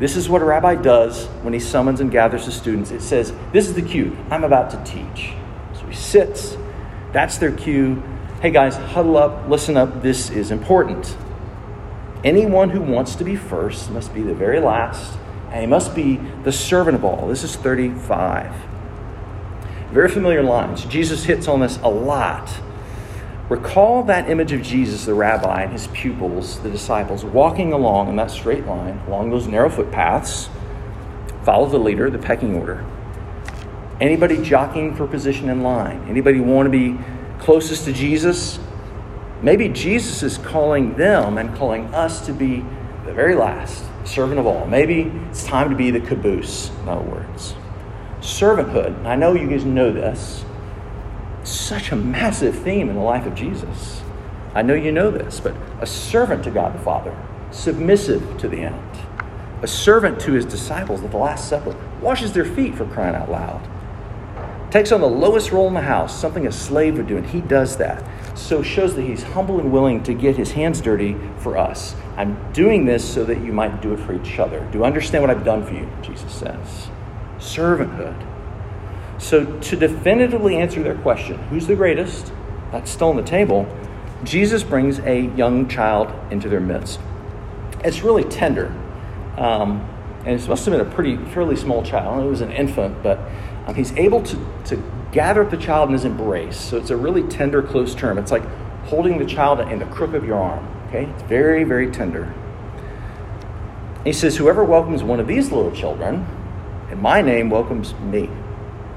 This 0.00 0.16
is 0.16 0.28
what 0.28 0.42
a 0.42 0.44
rabbi 0.44 0.74
does 0.74 1.26
when 1.42 1.52
he 1.54 1.60
summons 1.60 2.00
and 2.00 2.10
gathers 2.10 2.46
the 2.46 2.52
students. 2.52 2.90
It 2.90 3.00
says, 3.00 3.32
This 3.52 3.68
is 3.68 3.74
the 3.74 3.82
cue. 3.82 4.16
I'm 4.30 4.42
about 4.42 4.70
to 4.70 4.84
teach. 4.84 5.32
So 5.78 5.86
he 5.86 5.94
sits. 5.94 6.56
That's 7.12 7.38
their 7.38 7.52
cue. 7.52 8.02
Hey 8.42 8.50
guys, 8.50 8.76
huddle 8.76 9.16
up, 9.16 9.48
listen 9.48 9.76
up. 9.76 10.02
This 10.02 10.30
is 10.30 10.50
important. 10.50 11.16
Anyone 12.24 12.70
who 12.70 12.80
wants 12.80 13.14
to 13.16 13.24
be 13.24 13.36
first 13.36 13.90
must 13.90 14.12
be 14.12 14.22
the 14.22 14.34
very 14.34 14.58
last, 14.58 15.18
and 15.50 15.60
he 15.60 15.66
must 15.66 15.94
be 15.94 16.16
the 16.42 16.52
servant 16.52 16.96
of 16.96 17.04
all. 17.04 17.28
This 17.28 17.44
is 17.44 17.54
35. 17.54 18.52
Very 19.92 20.08
familiar 20.08 20.42
lines. 20.42 20.84
Jesus 20.86 21.24
hits 21.24 21.46
on 21.46 21.60
this 21.60 21.78
a 21.82 21.88
lot. 21.88 22.50
Recall 23.48 24.02
that 24.04 24.30
image 24.30 24.52
of 24.52 24.62
Jesus, 24.62 25.04
the 25.04 25.14
rabbi, 25.14 25.62
and 25.62 25.72
his 25.72 25.86
pupils, 25.88 26.60
the 26.60 26.70
disciples, 26.70 27.24
walking 27.24 27.72
along 27.72 28.08
in 28.08 28.16
that 28.16 28.30
straight 28.30 28.66
line, 28.66 29.00
along 29.06 29.30
those 29.30 29.46
narrow 29.46 29.68
footpaths. 29.68 30.48
Follow 31.44 31.68
the 31.68 31.78
leader, 31.78 32.08
the 32.08 32.18
pecking 32.18 32.54
order. 32.54 32.84
Anybody 34.00 34.42
jockeying 34.42 34.94
for 34.96 35.06
position 35.06 35.50
in 35.50 35.62
line? 35.62 36.06
Anybody 36.08 36.40
want 36.40 36.66
to 36.66 36.70
be 36.70 36.98
closest 37.38 37.84
to 37.84 37.92
Jesus? 37.92 38.58
Maybe 39.42 39.68
Jesus 39.68 40.22
is 40.22 40.38
calling 40.38 40.96
them 40.96 41.36
and 41.36 41.54
calling 41.54 41.94
us 41.94 42.24
to 42.26 42.32
be 42.32 42.64
the 43.04 43.12
very 43.12 43.34
last, 43.34 43.84
servant 44.04 44.40
of 44.40 44.46
all. 44.46 44.66
Maybe 44.66 45.12
it's 45.28 45.44
time 45.44 45.68
to 45.68 45.76
be 45.76 45.90
the 45.90 46.00
caboose, 46.00 46.70
in 46.80 46.88
other 46.88 47.04
words 47.04 47.54
servanthood. 48.24 49.04
I 49.04 49.16
know 49.16 49.34
you 49.34 49.46
guys 49.48 49.64
know 49.64 49.92
this. 49.92 50.44
Such 51.44 51.92
a 51.92 51.96
massive 51.96 52.58
theme 52.58 52.88
in 52.88 52.96
the 52.96 53.02
life 53.02 53.26
of 53.26 53.34
Jesus. 53.34 54.02
I 54.54 54.62
know 54.62 54.74
you 54.74 54.92
know 54.92 55.10
this, 55.10 55.40
but 55.40 55.54
a 55.80 55.86
servant 55.86 56.44
to 56.44 56.50
God 56.50 56.74
the 56.74 56.78
Father, 56.78 57.16
submissive 57.50 58.38
to 58.38 58.48
the 58.48 58.58
end, 58.58 58.98
a 59.62 59.66
servant 59.66 60.20
to 60.20 60.32
his 60.32 60.44
disciples 60.44 61.02
at 61.02 61.10
the 61.10 61.16
Last 61.16 61.48
Supper, 61.48 61.76
washes 62.00 62.32
their 62.32 62.44
feet 62.44 62.74
for 62.74 62.86
crying 62.86 63.14
out 63.14 63.30
loud, 63.30 63.68
takes 64.70 64.90
on 64.90 65.00
the 65.00 65.06
lowest 65.06 65.52
role 65.52 65.68
in 65.68 65.74
the 65.74 65.80
house, 65.80 66.18
something 66.18 66.46
a 66.46 66.52
slave 66.52 66.96
would 66.96 67.06
do, 67.06 67.16
and 67.16 67.26
he 67.26 67.40
does 67.40 67.76
that. 67.76 68.02
So 68.36 68.62
shows 68.62 68.94
that 68.94 69.02
he's 69.02 69.22
humble 69.22 69.60
and 69.60 69.70
willing 69.72 70.02
to 70.04 70.14
get 70.14 70.36
his 70.36 70.52
hands 70.52 70.80
dirty 70.80 71.16
for 71.38 71.56
us. 71.56 71.94
I'm 72.16 72.52
doing 72.52 72.84
this 72.84 73.04
so 73.04 73.24
that 73.24 73.40
you 73.40 73.52
might 73.52 73.82
do 73.82 73.92
it 73.92 74.00
for 74.00 74.14
each 74.14 74.38
other. 74.38 74.60
Do 74.72 74.78
you 74.78 74.84
understand 74.84 75.22
what 75.22 75.30
I've 75.30 75.44
done 75.44 75.64
for 75.64 75.74
you? 75.74 75.88
Jesus 76.02 76.32
says 76.32 76.88
servanthood. 77.38 78.33
So, 79.24 79.46
to 79.58 79.76
definitively 79.76 80.56
answer 80.56 80.82
their 80.82 80.96
question, 80.96 81.38
who's 81.44 81.66
the 81.66 81.74
greatest? 81.74 82.30
That's 82.72 82.90
still 82.90 83.08
on 83.08 83.16
the 83.16 83.22
table. 83.22 83.66
Jesus 84.22 84.62
brings 84.62 84.98
a 84.98 85.34
young 85.34 85.66
child 85.66 86.12
into 86.30 86.50
their 86.50 86.60
midst. 86.60 87.00
It's 87.82 88.02
really 88.02 88.24
tender. 88.24 88.66
Um, 89.38 89.80
and 90.26 90.38
it 90.38 90.46
must 90.46 90.66
have 90.66 90.76
been 90.76 90.86
a 90.86 90.90
pretty, 90.90 91.16
fairly 91.32 91.56
small 91.56 91.82
child. 91.82 92.22
It 92.22 92.28
was 92.28 92.42
an 92.42 92.52
infant, 92.52 93.02
but 93.02 93.18
um, 93.66 93.74
he's 93.74 93.92
able 93.92 94.22
to, 94.24 94.36
to 94.66 94.76
gather 95.10 95.42
up 95.42 95.50
the 95.50 95.56
child 95.56 95.88
in 95.88 95.94
his 95.94 96.04
embrace. 96.04 96.60
So 96.60 96.76
it's 96.76 96.90
a 96.90 96.96
really 96.96 97.22
tender, 97.22 97.62
close 97.62 97.94
term. 97.94 98.18
It's 98.18 98.30
like 98.30 98.44
holding 98.84 99.16
the 99.16 99.24
child 99.24 99.58
in 99.58 99.78
the 99.78 99.86
crook 99.86 100.12
of 100.12 100.26
your 100.26 100.36
arm. 100.36 100.68
Okay? 100.88 101.06
It's 101.06 101.22
very, 101.22 101.64
very 101.64 101.90
tender. 101.90 102.34
He 104.04 104.12
says, 104.12 104.36
Whoever 104.36 104.62
welcomes 104.62 105.02
one 105.02 105.18
of 105.18 105.26
these 105.26 105.50
little 105.50 105.72
children, 105.72 106.26
in 106.90 107.00
my 107.00 107.22
name 107.22 107.48
welcomes 107.48 107.94
me. 107.94 108.28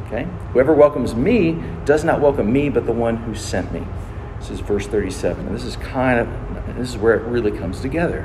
Okay? 0.08 0.28
Whoever 0.54 0.74
welcomes 0.74 1.14
me 1.16 1.62
does 1.86 2.04
not 2.04 2.22
welcome 2.22 2.52
me, 2.52 2.70
but 2.70 2.86
the 2.86 2.94
one 2.94 3.18
who 3.18 3.36
sent 3.36 3.72
me. 3.72 3.86
This 4.40 4.50
is 4.50 4.60
verse 4.62 4.88
37. 4.88 5.48
And 5.48 5.56
this 5.56 5.64
is 5.64 5.76
kind 5.78 6.20
of 6.20 6.76
this 6.78 6.90
is 6.90 6.98
where 6.98 7.16
it 7.16 7.24
really 7.24 7.52
comes 7.52 7.82
together. 7.82 8.24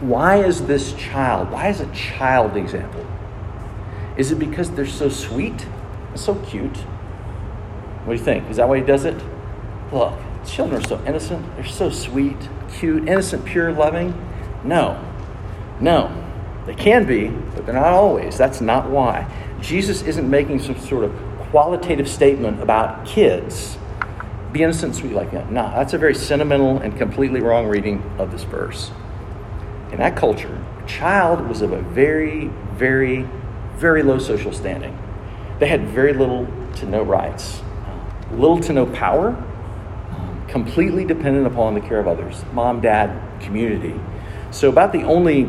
Why 0.00 0.36
is 0.42 0.66
this 0.66 0.92
child? 0.94 1.50
Why 1.50 1.68
is 1.68 1.80
a 1.80 1.92
child 1.92 2.56
example? 2.56 3.06
Is 4.16 4.30
it 4.30 4.38
because 4.38 4.70
they're 4.70 4.86
so 4.86 5.08
sweet? 5.08 5.66
So 6.14 6.34
cute? 6.34 6.76
What 8.04 8.14
do 8.14 8.18
you 8.18 8.24
think? 8.24 8.50
Is 8.50 8.56
that 8.56 8.68
why 8.68 8.78
he 8.78 8.84
does 8.84 9.04
it? 9.04 9.16
Look, 9.92 10.12
children 10.44 10.82
are 10.82 10.86
so 10.86 11.02
innocent. 11.06 11.44
They're 11.56 11.64
so 11.64 11.88
sweet, 11.88 12.36
cute, 12.78 13.08
innocent, 13.08 13.44
pure, 13.44 13.72
loving. 13.72 14.12
No. 14.64 15.02
No. 15.80 16.18
They 16.66 16.74
can 16.74 17.06
be, 17.06 17.28
but 17.28 17.64
they're 17.64 17.74
not 17.74 17.86
always. 17.86 18.36
That's 18.36 18.60
not 18.60 18.90
why. 18.90 19.26
Jesus 19.62 20.02
isn't 20.02 20.28
making 20.28 20.60
some 20.60 20.78
sort 20.78 21.04
of 21.04 21.14
qualitative 21.50 22.08
statement 22.08 22.60
about 22.60 23.06
kids. 23.06 23.78
Be 24.52 24.62
innocent 24.62 24.96
sweet 24.96 25.12
like 25.12 25.30
that. 25.30 25.50
No, 25.50 25.62
that's 25.70 25.94
a 25.94 25.98
very 25.98 26.14
sentimental 26.14 26.78
and 26.78 26.96
completely 26.98 27.40
wrong 27.40 27.68
reading 27.68 28.02
of 28.18 28.32
this 28.32 28.42
verse. 28.42 28.90
In 29.92 29.98
that 29.98 30.16
culture, 30.16 30.62
a 30.82 30.86
child 30.86 31.46
was 31.48 31.62
of 31.62 31.72
a 31.72 31.80
very, 31.80 32.48
very, 32.74 33.26
very 33.76 34.02
low 34.02 34.18
social 34.18 34.52
standing. 34.52 34.98
They 35.58 35.68
had 35.68 35.88
very 35.88 36.12
little 36.12 36.46
to 36.76 36.86
no 36.86 37.02
rights, 37.02 37.62
little 38.32 38.58
to 38.60 38.72
no 38.72 38.86
power, 38.86 39.36
completely 40.48 41.04
dependent 41.04 41.46
upon 41.46 41.74
the 41.74 41.80
care 41.80 41.98
of 42.00 42.08
others 42.08 42.44
mom, 42.52 42.80
dad, 42.80 43.40
community. 43.40 43.98
So, 44.50 44.68
about 44.68 44.92
the 44.92 45.02
only 45.04 45.44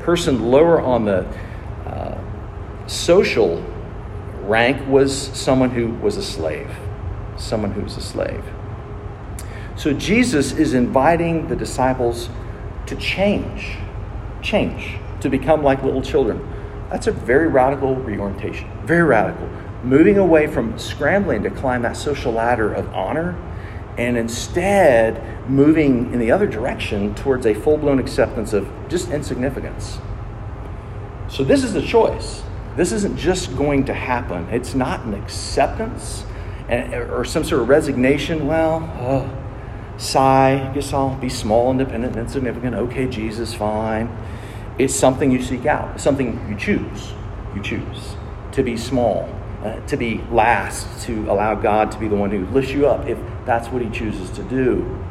person 0.00 0.50
lower 0.50 0.80
on 0.80 1.04
the 1.04 1.18
uh, 1.18 1.32
social 2.88 3.62
rank 4.42 4.88
was 4.88 5.14
someone 5.14 5.70
who 5.70 5.88
was 5.88 6.16
a 6.16 6.22
slave. 6.22 6.70
Someone 7.36 7.70
who 7.72 7.82
was 7.82 7.96
a 7.96 8.00
slave. 8.00 8.44
So 9.76 9.92
Jesus 9.92 10.52
is 10.52 10.74
inviting 10.74 11.46
the 11.46 11.54
disciples 11.54 12.28
to 12.86 12.96
change, 12.96 13.76
change, 14.42 14.98
to 15.20 15.28
become 15.28 15.62
like 15.62 15.84
little 15.84 16.02
children. 16.02 16.40
That's 16.90 17.06
a 17.06 17.12
very 17.12 17.46
radical 17.46 17.94
reorientation, 17.94 18.68
very 18.84 19.02
radical. 19.02 19.48
Moving 19.84 20.18
away 20.18 20.46
from 20.46 20.76
scrambling 20.78 21.42
to 21.44 21.50
climb 21.50 21.82
that 21.82 21.96
social 21.96 22.32
ladder 22.32 22.72
of 22.72 22.92
honor 22.92 23.36
and 23.98 24.16
instead 24.16 25.48
moving 25.48 26.12
in 26.12 26.18
the 26.18 26.30
other 26.30 26.46
direction 26.46 27.14
towards 27.14 27.46
a 27.46 27.54
full 27.54 27.76
blown 27.76 27.98
acceptance 27.98 28.52
of 28.52 28.68
just 28.88 29.10
insignificance. 29.10 29.98
So, 31.28 31.44
this 31.44 31.62
is 31.62 31.74
the 31.74 31.82
choice. 31.82 32.42
This 32.78 32.92
isn't 32.92 33.18
just 33.18 33.56
going 33.56 33.86
to 33.86 33.92
happen, 33.92 34.48
it's 34.52 34.72
not 34.72 35.04
an 35.04 35.12
acceptance 35.12 36.22
or 36.70 37.24
some 37.24 37.42
sort 37.42 37.62
of 37.62 37.68
resignation. 37.68 38.46
Well, 38.46 38.84
uh, 39.00 39.98
sigh, 39.98 40.70
guess 40.72 40.92
I'll 40.92 41.16
be 41.16 41.28
small, 41.28 41.72
independent, 41.72 42.14
insignificant. 42.14 42.76
Okay, 42.76 43.08
Jesus, 43.08 43.52
fine. 43.52 44.16
It's 44.78 44.94
something 44.94 45.32
you 45.32 45.42
seek 45.42 45.66
out, 45.66 46.00
something 46.00 46.46
you 46.48 46.54
choose. 46.54 47.14
You 47.52 47.62
choose 47.62 48.14
to 48.52 48.62
be 48.62 48.76
small, 48.76 49.28
uh, 49.64 49.80
to 49.86 49.96
be 49.96 50.20
last, 50.30 51.04
to 51.06 51.28
allow 51.28 51.56
God 51.56 51.90
to 51.90 51.98
be 51.98 52.06
the 52.06 52.14
one 52.14 52.30
who 52.30 52.46
lifts 52.46 52.70
you 52.70 52.86
up 52.86 53.08
if 53.08 53.18
that's 53.44 53.66
what 53.70 53.82
He 53.82 53.90
chooses 53.90 54.30
to 54.36 54.44
do. 54.44 55.02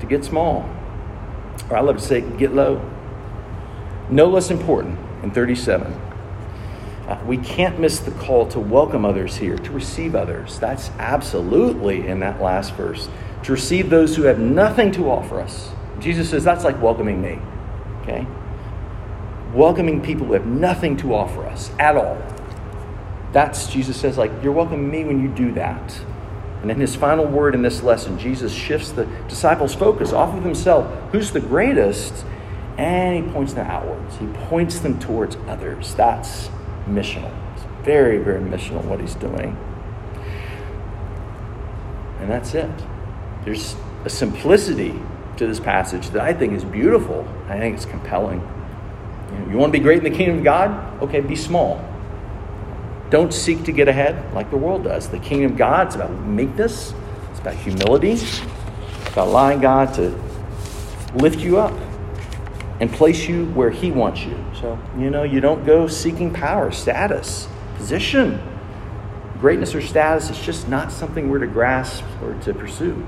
To 0.00 0.06
get 0.06 0.24
small, 0.24 0.68
or 1.70 1.76
I 1.76 1.82
love 1.82 1.98
to 1.98 2.02
say, 2.02 2.22
get 2.22 2.52
low. 2.52 2.84
No 4.10 4.26
less 4.28 4.50
important, 4.50 4.98
in 5.22 5.30
37, 5.30 5.92
uh, 7.06 7.22
we 7.26 7.36
can't 7.36 7.78
miss 7.78 8.00
the 8.00 8.10
call 8.12 8.46
to 8.48 8.58
welcome 8.58 9.04
others 9.04 9.36
here, 9.36 9.56
to 9.56 9.70
receive 9.70 10.14
others. 10.14 10.58
That's 10.58 10.90
absolutely 10.98 12.06
in 12.06 12.20
that 12.20 12.40
last 12.40 12.74
verse. 12.74 13.08
To 13.44 13.52
receive 13.52 13.90
those 13.90 14.16
who 14.16 14.22
have 14.22 14.40
nothing 14.40 14.90
to 14.92 15.10
offer 15.10 15.40
us. 15.40 15.70
Jesus 16.00 16.30
says 16.30 16.42
that's 16.42 16.64
like 16.64 16.80
welcoming 16.82 17.22
me. 17.22 17.38
Okay? 18.02 18.26
Welcoming 19.54 20.02
people 20.02 20.26
who 20.26 20.32
have 20.32 20.46
nothing 20.46 20.96
to 20.98 21.14
offer 21.14 21.46
us 21.46 21.70
at 21.78 21.96
all. 21.96 22.20
That's, 23.32 23.68
Jesus 23.68 24.00
says, 24.00 24.16
like, 24.16 24.32
you're 24.42 24.52
welcoming 24.52 24.90
me 24.90 25.04
when 25.04 25.22
you 25.22 25.28
do 25.28 25.52
that. 25.52 26.00
And 26.62 26.70
in 26.70 26.80
his 26.80 26.96
final 26.96 27.26
word 27.26 27.54
in 27.54 27.62
this 27.62 27.82
lesson, 27.82 28.18
Jesus 28.18 28.52
shifts 28.52 28.92
the 28.92 29.04
disciples' 29.28 29.74
focus 29.74 30.12
off 30.12 30.34
of 30.34 30.42
himself, 30.42 30.90
who's 31.12 31.30
the 31.30 31.40
greatest, 31.40 32.24
and 32.78 33.24
he 33.24 33.32
points 33.32 33.54
them 33.54 33.66
outwards. 33.66 34.16
He 34.18 34.26
points 34.48 34.80
them 34.80 34.98
towards 34.98 35.36
others. 35.48 35.94
That's 35.94 36.48
missional. 36.86 37.32
It's 37.54 37.64
very, 37.84 38.18
very 38.18 38.40
missional 38.40 38.84
what 38.84 39.00
he's 39.00 39.14
doing. 39.14 39.56
And 42.20 42.30
that's 42.30 42.54
it. 42.54 42.70
There's 43.44 43.76
a 44.04 44.10
simplicity 44.10 44.94
to 45.36 45.46
this 45.46 45.60
passage 45.60 46.10
that 46.10 46.22
I 46.22 46.32
think 46.32 46.52
is 46.52 46.64
beautiful. 46.64 47.26
I 47.48 47.58
think 47.58 47.76
it's 47.76 47.86
compelling. 47.86 48.40
You, 49.32 49.38
know, 49.38 49.50
you 49.52 49.56
want 49.58 49.72
to 49.72 49.78
be 49.78 49.82
great 49.82 49.98
in 49.98 50.04
the 50.04 50.16
kingdom 50.16 50.38
of 50.38 50.44
God? 50.44 51.02
Okay, 51.02 51.20
be 51.20 51.36
small. 51.36 51.82
Don't 53.08 53.32
seek 53.32 53.64
to 53.64 53.72
get 53.72 53.88
ahead 53.88 54.34
like 54.34 54.50
the 54.50 54.56
world 54.56 54.84
does. 54.84 55.08
The 55.08 55.18
kingdom 55.18 55.52
of 55.52 55.58
God 55.58 55.88
is 55.88 55.94
about 55.94 56.10
meekness, 56.26 56.92
it's 57.30 57.40
about 57.40 57.54
humility, 57.54 58.12
it's 58.12 58.40
about 59.12 59.28
allowing 59.28 59.60
God 59.60 59.94
to 59.94 60.10
lift 61.14 61.38
you 61.38 61.58
up 61.58 61.72
and 62.80 62.92
place 62.92 63.26
you 63.26 63.46
where 63.46 63.70
He 63.70 63.90
wants 63.90 64.22
you. 64.22 64.42
So, 64.60 64.78
you 64.98 65.10
know, 65.10 65.22
you 65.22 65.40
don't 65.40 65.64
go 65.64 65.86
seeking 65.88 66.32
power, 66.32 66.70
status, 66.70 67.48
position. 67.76 68.40
Greatness 69.40 69.74
or 69.74 69.82
status 69.82 70.30
is 70.30 70.38
just 70.40 70.68
not 70.68 70.90
something 70.90 71.28
we're 71.28 71.38
to 71.38 71.46
grasp 71.46 72.04
or 72.22 72.34
to 72.42 72.54
pursue. 72.54 73.06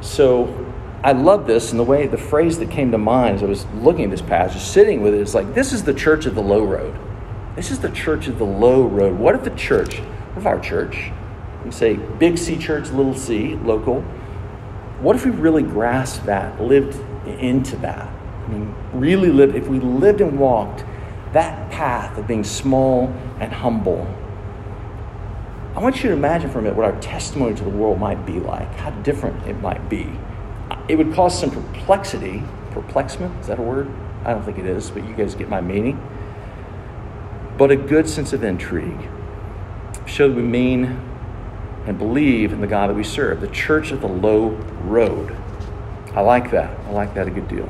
So, 0.00 0.72
I 1.02 1.12
love 1.12 1.46
this, 1.46 1.70
and 1.70 1.80
the 1.80 1.84
way 1.84 2.06
the 2.06 2.18
phrase 2.18 2.58
that 2.58 2.70
came 2.70 2.90
to 2.92 2.98
mind 2.98 3.36
as 3.36 3.42
I 3.42 3.46
was 3.46 3.64
looking 3.74 4.04
at 4.04 4.10
this 4.10 4.20
passage, 4.20 4.60
sitting 4.60 5.00
with 5.00 5.14
it, 5.14 5.20
is 5.20 5.34
like, 5.34 5.54
this 5.54 5.72
is 5.72 5.82
the 5.82 5.94
church 5.94 6.26
of 6.26 6.34
the 6.34 6.42
low 6.42 6.62
road. 6.62 6.94
This 7.56 7.70
is 7.70 7.78
the 7.78 7.88
church 7.90 8.28
of 8.28 8.38
the 8.38 8.44
low 8.44 8.82
road. 8.82 9.18
What 9.18 9.34
if 9.34 9.42
the 9.42 9.50
church, 9.50 9.98
what 9.98 10.38
if 10.38 10.46
our 10.46 10.60
church, 10.60 11.10
we 11.64 11.70
say 11.70 11.96
big 11.96 12.36
C 12.36 12.56
church, 12.58 12.90
little 12.90 13.14
c, 13.14 13.54
local, 13.56 14.02
what 15.00 15.16
if 15.16 15.24
we 15.24 15.30
really 15.30 15.62
grasped 15.62 16.26
that, 16.26 16.60
lived 16.60 17.02
into 17.38 17.76
that? 17.78 18.08
I 18.08 18.48
mean, 18.48 18.74
really 18.92 19.30
live, 19.30 19.54
if 19.54 19.68
we 19.68 19.78
lived 19.80 20.20
and 20.20 20.38
walked 20.38 20.84
that 21.32 21.70
path 21.70 22.18
of 22.18 22.26
being 22.26 22.44
small 22.44 23.06
and 23.38 23.52
humble. 23.52 24.06
I 25.76 25.80
want 25.80 26.02
you 26.02 26.10
to 26.10 26.16
imagine 26.16 26.50
for 26.50 26.58
a 26.58 26.62
minute 26.62 26.76
what 26.76 26.92
our 26.92 27.00
testimony 27.00 27.54
to 27.54 27.62
the 27.62 27.70
world 27.70 28.00
might 28.00 28.26
be 28.26 28.40
like, 28.40 28.74
how 28.74 28.90
different 28.90 29.46
it 29.46 29.60
might 29.60 29.88
be. 29.88 30.10
It 30.88 30.96
would 30.96 31.14
cause 31.14 31.38
some 31.38 31.50
perplexity. 31.50 32.42
Perplexment, 32.72 33.38
is 33.40 33.46
that 33.46 33.58
a 33.58 33.62
word? 33.62 33.88
I 34.24 34.32
don't 34.32 34.44
think 34.44 34.58
it 34.58 34.66
is, 34.66 34.90
but 34.90 35.06
you 35.06 35.14
guys 35.14 35.34
get 35.34 35.48
my 35.48 35.60
meaning. 35.60 36.00
But 37.56 37.70
a 37.70 37.76
good 37.76 38.08
sense 38.08 38.32
of 38.32 38.42
intrigue. 38.42 39.08
Show 40.06 40.28
that 40.28 40.34
we 40.34 40.42
mean 40.42 41.00
and 41.86 41.98
believe 41.98 42.52
in 42.52 42.60
the 42.60 42.66
God 42.66 42.90
that 42.90 42.94
we 42.94 43.04
serve, 43.04 43.40
the 43.40 43.48
church 43.48 43.90
of 43.92 44.00
the 44.00 44.08
low 44.08 44.48
road. 44.82 45.36
I 46.14 46.20
like 46.22 46.50
that. 46.50 46.76
I 46.86 46.90
like 46.90 47.14
that 47.14 47.28
a 47.28 47.30
good 47.30 47.48
deal. 47.48 47.66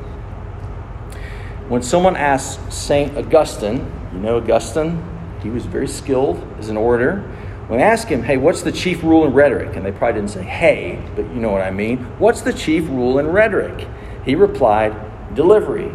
When 1.69 1.83
someone 1.83 2.17
asks 2.17 2.75
St. 2.75 3.17
Augustine, 3.17 3.93
you 4.13 4.19
know 4.19 4.39
Augustine, 4.39 5.03
he 5.43 5.51
was 5.51 5.67
very 5.67 5.87
skilled 5.87 6.43
as 6.59 6.69
an 6.69 6.77
orator. 6.77 7.21
When 7.69 7.79
they 7.79 7.85
ask 7.85 8.09
him, 8.09 8.23
hey, 8.23 8.37
what's 8.37 8.63
the 8.63 8.73
chief 8.73 9.03
rule 9.05 9.25
in 9.25 9.33
rhetoric? 9.33 9.77
And 9.77 9.87
they 9.87 9.93
probably 9.93 10.21
didn't 10.21 10.33
say, 10.33 10.43
hey, 10.43 11.01
but 11.15 11.23
you 11.27 11.37
know 11.37 11.51
what 11.51 11.63
I 11.63 11.71
mean. 11.71 11.99
What's 12.19 12.41
the 12.41 12.53
chief 12.53 12.89
rule 12.89 13.19
in 13.19 13.29
rhetoric? 13.29 13.87
He 14.25 14.35
replied, 14.35 14.95
delivery. 15.35 15.89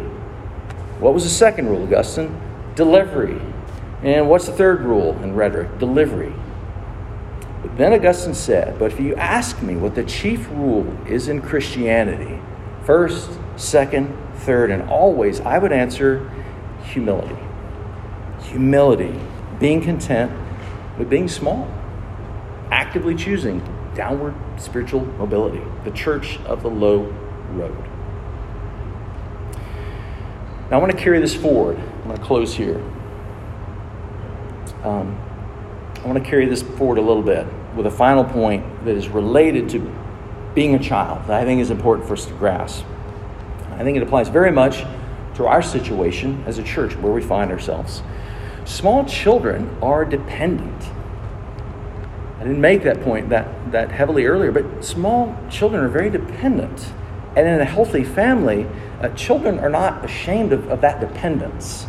What 0.98 1.12
was 1.12 1.24
the 1.24 1.30
second 1.30 1.68
rule, 1.68 1.82
Augustine? 1.82 2.40
Delivery. 2.74 3.40
And 4.02 4.30
what's 4.30 4.46
the 4.46 4.52
third 4.52 4.80
rule 4.80 5.18
in 5.22 5.34
rhetoric? 5.34 5.78
Delivery. 5.78 6.32
Then 7.76 7.92
Augustine 7.92 8.34
said, 8.34 8.78
But 8.78 8.92
if 8.92 9.00
you 9.00 9.14
ask 9.16 9.62
me 9.62 9.76
what 9.76 9.94
the 9.94 10.04
chief 10.04 10.48
rule 10.50 10.86
is 11.06 11.28
in 11.28 11.42
Christianity, 11.42 12.40
first, 12.84 13.30
second, 13.56 14.16
third, 14.38 14.70
and 14.70 14.88
always, 14.88 15.40
I 15.40 15.58
would 15.58 15.72
answer 15.72 16.30
humility. 16.84 17.36
Humility, 18.44 19.18
being 19.58 19.82
content 19.82 20.32
with 20.98 21.10
being 21.10 21.28
small, 21.28 21.68
actively 22.70 23.14
choosing 23.14 23.62
downward 23.94 24.34
spiritual 24.58 25.04
mobility, 25.04 25.62
the 25.84 25.90
church 25.90 26.38
of 26.40 26.62
the 26.62 26.70
low 26.70 27.02
road. 27.50 27.84
Now, 30.70 30.78
I 30.78 30.80
want 30.80 30.92
to 30.92 30.98
carry 30.98 31.20
this 31.20 31.34
forward. 31.34 31.78
I'm 31.78 32.04
going 32.04 32.16
to 32.16 32.22
close 32.22 32.54
here. 32.54 32.82
Um, 34.82 35.18
I 36.06 36.08
want 36.08 36.22
to 36.22 36.30
carry 36.30 36.46
this 36.46 36.62
forward 36.62 36.98
a 36.98 37.02
little 37.02 37.20
bit 37.20 37.48
with 37.74 37.84
a 37.86 37.90
final 37.90 38.22
point 38.22 38.84
that 38.84 38.94
is 38.94 39.08
related 39.08 39.68
to 39.70 39.92
being 40.54 40.76
a 40.76 40.78
child 40.78 41.26
that 41.26 41.40
I 41.40 41.44
think 41.44 41.60
is 41.60 41.72
important 41.72 42.06
for 42.06 42.14
us 42.14 42.26
to 42.26 42.32
grasp. 42.34 42.84
I 43.72 43.82
think 43.82 43.96
it 43.96 44.04
applies 44.04 44.28
very 44.28 44.52
much 44.52 44.84
to 45.34 45.46
our 45.46 45.62
situation 45.62 46.44
as 46.46 46.58
a 46.58 46.62
church 46.62 46.94
where 46.98 47.12
we 47.12 47.20
find 47.20 47.50
ourselves. 47.50 48.04
Small 48.64 49.04
children 49.04 49.76
are 49.82 50.04
dependent. 50.04 50.80
I 52.38 52.44
didn't 52.44 52.60
make 52.60 52.84
that 52.84 53.02
point 53.02 53.30
that, 53.30 53.72
that 53.72 53.90
heavily 53.90 54.26
earlier, 54.26 54.52
but 54.52 54.84
small 54.84 55.36
children 55.50 55.82
are 55.82 55.88
very 55.88 56.08
dependent. 56.08 56.92
And 57.34 57.48
in 57.48 57.60
a 57.60 57.64
healthy 57.64 58.04
family, 58.04 58.68
uh, 59.00 59.08
children 59.16 59.58
are 59.58 59.70
not 59.70 60.04
ashamed 60.04 60.52
of, 60.52 60.68
of 60.68 60.82
that 60.82 61.00
dependence. 61.00 61.84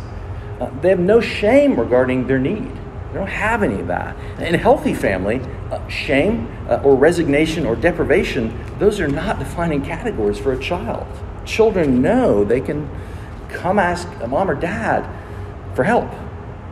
Uh, 0.60 0.70
they 0.80 0.88
have 0.88 0.98
no 0.98 1.20
shame 1.20 1.78
regarding 1.78 2.26
their 2.26 2.40
need. 2.40 2.72
They 3.08 3.18
don't 3.18 3.26
have 3.26 3.62
any 3.62 3.80
of 3.80 3.86
that. 3.86 4.16
In 4.38 4.54
a 4.54 4.58
healthy 4.58 4.92
family, 4.92 5.40
uh, 5.70 5.86
shame 5.88 6.46
uh, 6.68 6.82
or 6.84 6.94
resignation 6.94 7.64
or 7.64 7.74
deprivation, 7.74 8.58
those 8.78 9.00
are 9.00 9.08
not 9.08 9.38
defining 9.38 9.82
categories 9.82 10.38
for 10.38 10.52
a 10.52 10.58
child. 10.58 11.06
Children 11.46 12.02
know 12.02 12.44
they 12.44 12.60
can 12.60 12.88
come 13.48 13.78
ask 13.78 14.06
a 14.20 14.28
mom 14.28 14.50
or 14.50 14.54
dad 14.54 15.08
for 15.74 15.84
help, 15.84 16.10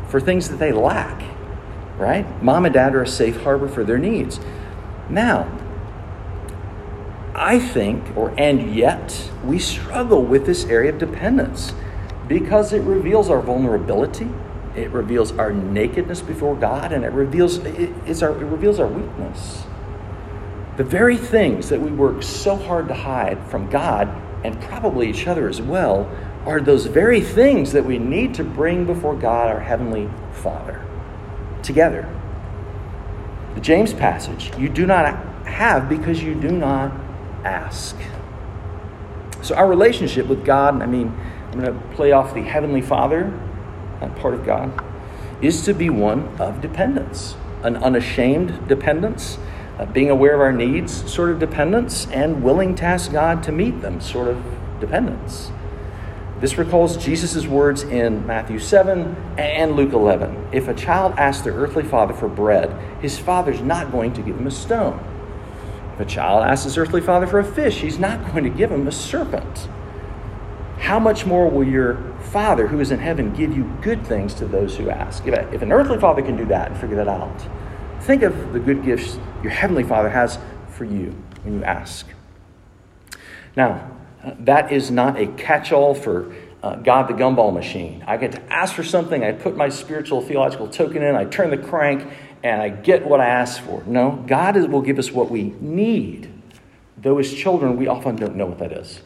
for 0.08 0.20
things 0.20 0.50
that 0.50 0.56
they 0.56 0.72
lack, 0.72 1.22
right? 1.96 2.26
Mom 2.42 2.66
and 2.66 2.74
dad 2.74 2.94
are 2.94 3.02
a 3.02 3.08
safe 3.08 3.42
harbor 3.42 3.68
for 3.68 3.82
their 3.82 3.98
needs. 3.98 4.38
Now, 5.08 5.50
I 7.34 7.58
think, 7.58 8.14
or 8.16 8.34
and 8.38 8.74
yet, 8.74 9.30
we 9.44 9.58
struggle 9.58 10.22
with 10.22 10.44
this 10.44 10.64
area 10.66 10.92
of 10.92 10.98
dependence 10.98 11.72
because 12.28 12.72
it 12.72 12.82
reveals 12.82 13.30
our 13.30 13.40
vulnerability 13.40 14.28
it 14.76 14.90
reveals 14.90 15.32
our 15.32 15.52
nakedness 15.52 16.20
before 16.20 16.54
God, 16.54 16.92
and 16.92 17.04
it 17.04 17.12
reveals, 17.12 17.58
it, 17.58 18.22
our, 18.22 18.30
it 18.30 18.44
reveals 18.44 18.78
our 18.78 18.86
weakness. 18.86 19.64
The 20.76 20.84
very 20.84 21.16
things 21.16 21.70
that 21.70 21.80
we 21.80 21.90
work 21.90 22.22
so 22.22 22.56
hard 22.56 22.88
to 22.88 22.94
hide 22.94 23.42
from 23.48 23.70
God 23.70 24.08
and 24.44 24.60
probably 24.60 25.08
each 25.08 25.26
other 25.26 25.48
as 25.48 25.60
well 25.62 26.10
are 26.44 26.60
those 26.60 26.86
very 26.86 27.20
things 27.20 27.72
that 27.72 27.84
we 27.84 27.98
need 27.98 28.34
to 28.34 28.44
bring 28.44 28.84
before 28.84 29.16
God, 29.16 29.48
our 29.48 29.60
Heavenly 29.60 30.08
Father, 30.32 30.84
together. 31.62 32.08
The 33.54 33.60
James 33.62 33.94
passage, 33.94 34.52
you 34.58 34.68
do 34.68 34.86
not 34.86 35.16
have 35.46 35.88
because 35.88 36.22
you 36.22 36.34
do 36.34 36.50
not 36.52 36.92
ask. 37.44 37.96
So, 39.42 39.54
our 39.54 39.66
relationship 39.66 40.26
with 40.26 40.44
God, 40.44 40.82
I 40.82 40.86
mean, 40.86 41.08
I'm 41.52 41.60
going 41.60 41.72
to 41.72 41.96
play 41.96 42.12
off 42.12 42.34
the 42.34 42.42
Heavenly 42.42 42.82
Father 42.82 43.32
that 44.00 44.14
part 44.16 44.34
of 44.34 44.44
God, 44.44 44.72
is 45.40 45.62
to 45.64 45.74
be 45.74 45.90
one 45.90 46.28
of 46.38 46.60
dependence, 46.60 47.36
an 47.62 47.76
unashamed 47.76 48.68
dependence, 48.68 49.38
uh, 49.78 49.84
being 49.86 50.10
aware 50.10 50.34
of 50.34 50.40
our 50.40 50.52
needs 50.52 51.10
sort 51.10 51.30
of 51.30 51.38
dependence, 51.38 52.06
and 52.08 52.42
willing 52.42 52.74
to 52.74 52.84
ask 52.84 53.12
God 53.12 53.42
to 53.42 53.52
meet 53.52 53.82
them 53.82 54.00
sort 54.00 54.28
of 54.28 54.42
dependence. 54.80 55.50
This 56.40 56.58
recalls 56.58 56.98
Jesus' 56.98 57.46
words 57.46 57.82
in 57.82 58.26
Matthew 58.26 58.58
7 58.58 59.16
and 59.38 59.74
Luke 59.74 59.94
11. 59.94 60.48
If 60.52 60.68
a 60.68 60.74
child 60.74 61.14
asks 61.16 61.42
their 61.42 61.54
earthly 61.54 61.82
father 61.82 62.12
for 62.12 62.28
bread, 62.28 62.70
his 63.00 63.18
father's 63.18 63.62
not 63.62 63.90
going 63.90 64.12
to 64.14 64.22
give 64.22 64.36
him 64.36 64.46
a 64.46 64.50
stone. 64.50 65.02
If 65.94 66.00
a 66.00 66.04
child 66.04 66.44
asks 66.44 66.64
his 66.64 66.76
earthly 66.76 67.00
father 67.00 67.26
for 67.26 67.38
a 67.38 67.44
fish, 67.44 67.80
he's 67.80 67.98
not 67.98 68.32
going 68.32 68.44
to 68.44 68.50
give 68.50 68.70
him 68.70 68.86
a 68.86 68.92
serpent. 68.92 69.68
How 70.86 71.00
much 71.00 71.26
more 71.26 71.50
will 71.50 71.64
your 71.64 71.96
Father 72.30 72.68
who 72.68 72.78
is 72.78 72.92
in 72.92 73.00
heaven 73.00 73.32
give 73.32 73.56
you 73.56 73.64
good 73.82 74.06
things 74.06 74.34
to 74.34 74.46
those 74.46 74.76
who 74.76 74.88
ask. 74.88 75.26
If, 75.26 75.34
if 75.52 75.60
an 75.60 75.72
earthly 75.72 75.98
father 75.98 76.22
can 76.22 76.36
do 76.36 76.44
that 76.44 76.70
and 76.70 76.80
figure 76.80 76.94
that 76.94 77.08
out, 77.08 77.42
think 78.02 78.22
of 78.22 78.52
the 78.52 78.60
good 78.60 78.84
gifts 78.84 79.18
your 79.42 79.50
heavenly 79.50 79.82
Father 79.82 80.08
has 80.08 80.38
for 80.68 80.84
you 80.84 81.12
when 81.42 81.54
you 81.54 81.64
ask. 81.64 82.06
Now, 83.56 83.90
uh, 84.22 84.34
that 84.38 84.70
is 84.70 84.92
not 84.92 85.18
a 85.18 85.26
catch 85.26 85.72
all 85.72 85.92
for 85.92 86.32
uh, 86.62 86.76
God 86.76 87.08
the 87.08 87.14
gumball 87.14 87.52
machine. 87.52 88.04
I 88.06 88.16
get 88.16 88.30
to 88.32 88.52
ask 88.52 88.72
for 88.72 88.84
something, 88.84 89.24
I 89.24 89.32
put 89.32 89.56
my 89.56 89.70
spiritual 89.70 90.22
theological 90.22 90.68
token 90.68 91.02
in, 91.02 91.16
I 91.16 91.24
turn 91.24 91.50
the 91.50 91.58
crank, 91.58 92.08
and 92.44 92.62
I 92.62 92.68
get 92.68 93.04
what 93.04 93.18
I 93.18 93.26
ask 93.26 93.60
for. 93.60 93.82
No, 93.86 94.22
God 94.28 94.56
will 94.70 94.82
give 94.82 95.00
us 95.00 95.10
what 95.10 95.32
we 95.32 95.52
need, 95.60 96.32
though 96.96 97.18
as 97.18 97.34
children, 97.34 97.76
we 97.76 97.88
often 97.88 98.14
don't 98.14 98.36
know 98.36 98.46
what 98.46 98.60
that 98.60 98.70
is. 98.70 99.00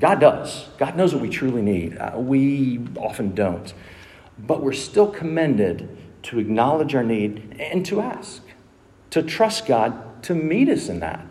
God 0.00 0.18
does. 0.18 0.66
God 0.78 0.96
knows 0.96 1.12
what 1.12 1.22
we 1.22 1.28
truly 1.28 1.62
need. 1.62 1.98
Uh, 1.98 2.12
we 2.16 2.80
often 2.96 3.34
don't. 3.34 3.72
But 4.38 4.62
we're 4.62 4.72
still 4.72 5.08
commended 5.08 5.96
to 6.24 6.38
acknowledge 6.38 6.94
our 6.94 7.04
need 7.04 7.56
and 7.60 7.84
to 7.86 8.00
ask, 8.00 8.42
to 9.10 9.22
trust 9.22 9.66
God 9.66 10.22
to 10.24 10.34
meet 10.34 10.68
us 10.68 10.88
in 10.88 11.00
that. 11.00 11.26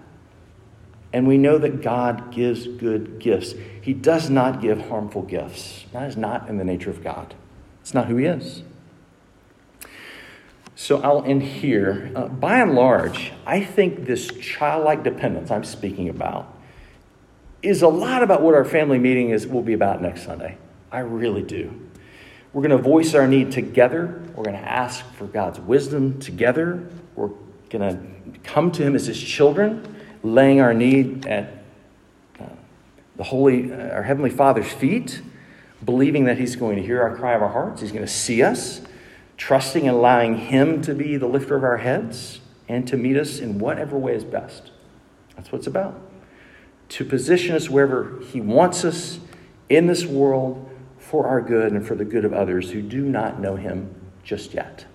And 1.12 1.28
we 1.28 1.38
know 1.40 1.58
that 1.58 1.82
God 1.82 2.32
gives 2.32 2.68
good 2.68 3.18
gifts. 3.20 3.56
He 3.82 3.94
does 3.94 4.30
not 4.30 4.62
give 4.62 4.90
harmful 4.90 5.24
gifts. 5.24 5.86
That 5.92 6.08
is 6.08 6.16
not 6.16 6.48
in 6.48 6.58
the 6.58 6.64
nature 6.64 6.92
of 6.92 7.04
God, 7.04 7.34
it's 7.82 7.94
not 7.94 8.08
who 8.08 8.18
He 8.18 8.26
is. 8.26 8.64
So 10.76 11.02
I'll 11.02 11.26
end 11.26 11.44
here. 11.44 12.12
Uh, 12.16 12.28
by 12.28 12.60
and 12.60 12.74
large, 12.74 13.34
I 13.46 13.62
think 13.62 14.06
this 14.06 14.28
childlike 14.28 15.04
dependence 15.04 15.52
I'm 15.52 15.66
speaking 15.66 16.08
about 16.08 16.56
is 17.62 17.82
a 17.82 17.88
lot 17.88 18.24
about 18.24 18.42
what 18.42 18.56
our 18.56 18.66
family 18.66 18.98
meeting 18.98 19.32
is 19.32 19.46
will 19.48 19.62
be 19.62 19.74
about 19.74 20.02
next 20.02 20.24
Sunday. 20.24 20.58
I 20.92 21.00
really 21.00 21.44
do. 21.44 21.90
We're 22.54 22.64
going 22.64 22.76
to 22.76 22.84
voice 22.84 23.14
our 23.14 23.28
need 23.28 23.52
together. 23.52 24.22
We're 24.36 24.46
going 24.46 24.58
to 24.58 24.70
ask 24.72 25.06
for 25.14 25.26
God's 25.26 25.60
wisdom 25.60 26.20
together. 26.20 26.88
We're 27.16 27.32
going 27.70 28.34
to 28.34 28.40
come 28.44 28.72
to 28.72 28.84
Him 28.84 28.96
as 28.96 29.06
His 29.06 29.22
children, 29.22 29.96
laying 30.24 30.60
our 30.60 30.74
need 30.74 31.28
at 31.28 31.64
uh, 32.40 32.46
the 33.18 33.24
Holy, 33.24 33.72
uh, 33.72 33.90
our 33.90 34.04
Heavenly 34.04 34.32
Father's 34.32 34.72
feet, 34.72 35.22
believing 35.86 36.26
that 36.26 36.40
He's 36.40 36.56
going 36.56 36.78
to 36.78 36.82
hear 36.82 37.02
our 37.02 37.16
cry 37.16 37.36
of 37.36 37.44
our 37.44 37.50
hearts. 37.50 37.82
He's 37.82 37.92
going 37.92 38.06
to 38.06 38.12
see 38.12 38.42
us, 38.42 38.82
trusting 39.38 39.88
and 39.88 39.96
allowing 39.96 40.38
Him 40.38 40.82
to 40.84 40.96
be 40.96 41.18
the 41.18 41.28
lifter 41.28 41.56
of 41.56 41.64
our 41.64 41.78
heads 41.78 42.40
and 42.68 42.88
to 42.88 42.98
meet 42.98 43.18
us 43.18 43.40
in 43.40 43.60
whatever 43.60 43.98
way 43.98 44.14
is 44.16 44.24
best. 44.24 44.72
That's 45.36 45.52
what 45.52 45.60
it's 45.60 45.68
about. 45.68 46.09
To 46.90 47.06
position 47.06 47.56
us 47.56 47.70
wherever 47.70 48.20
He 48.32 48.42
wants 48.42 48.84
us 48.84 49.20
in 49.70 49.88
this 49.88 50.06
world 50.06 50.70
for 50.98 51.28
our 51.28 51.42
good 51.42 51.72
and 51.72 51.86
for 51.86 51.96
the 51.96 52.06
good 52.06 52.26
of 52.26 52.34
others 52.34 52.72
who 52.72 52.82
do 52.82 53.04
not 53.04 53.40
know 53.40 53.56
Him 53.56 53.96
just 54.24 54.54
yet. 54.54 54.86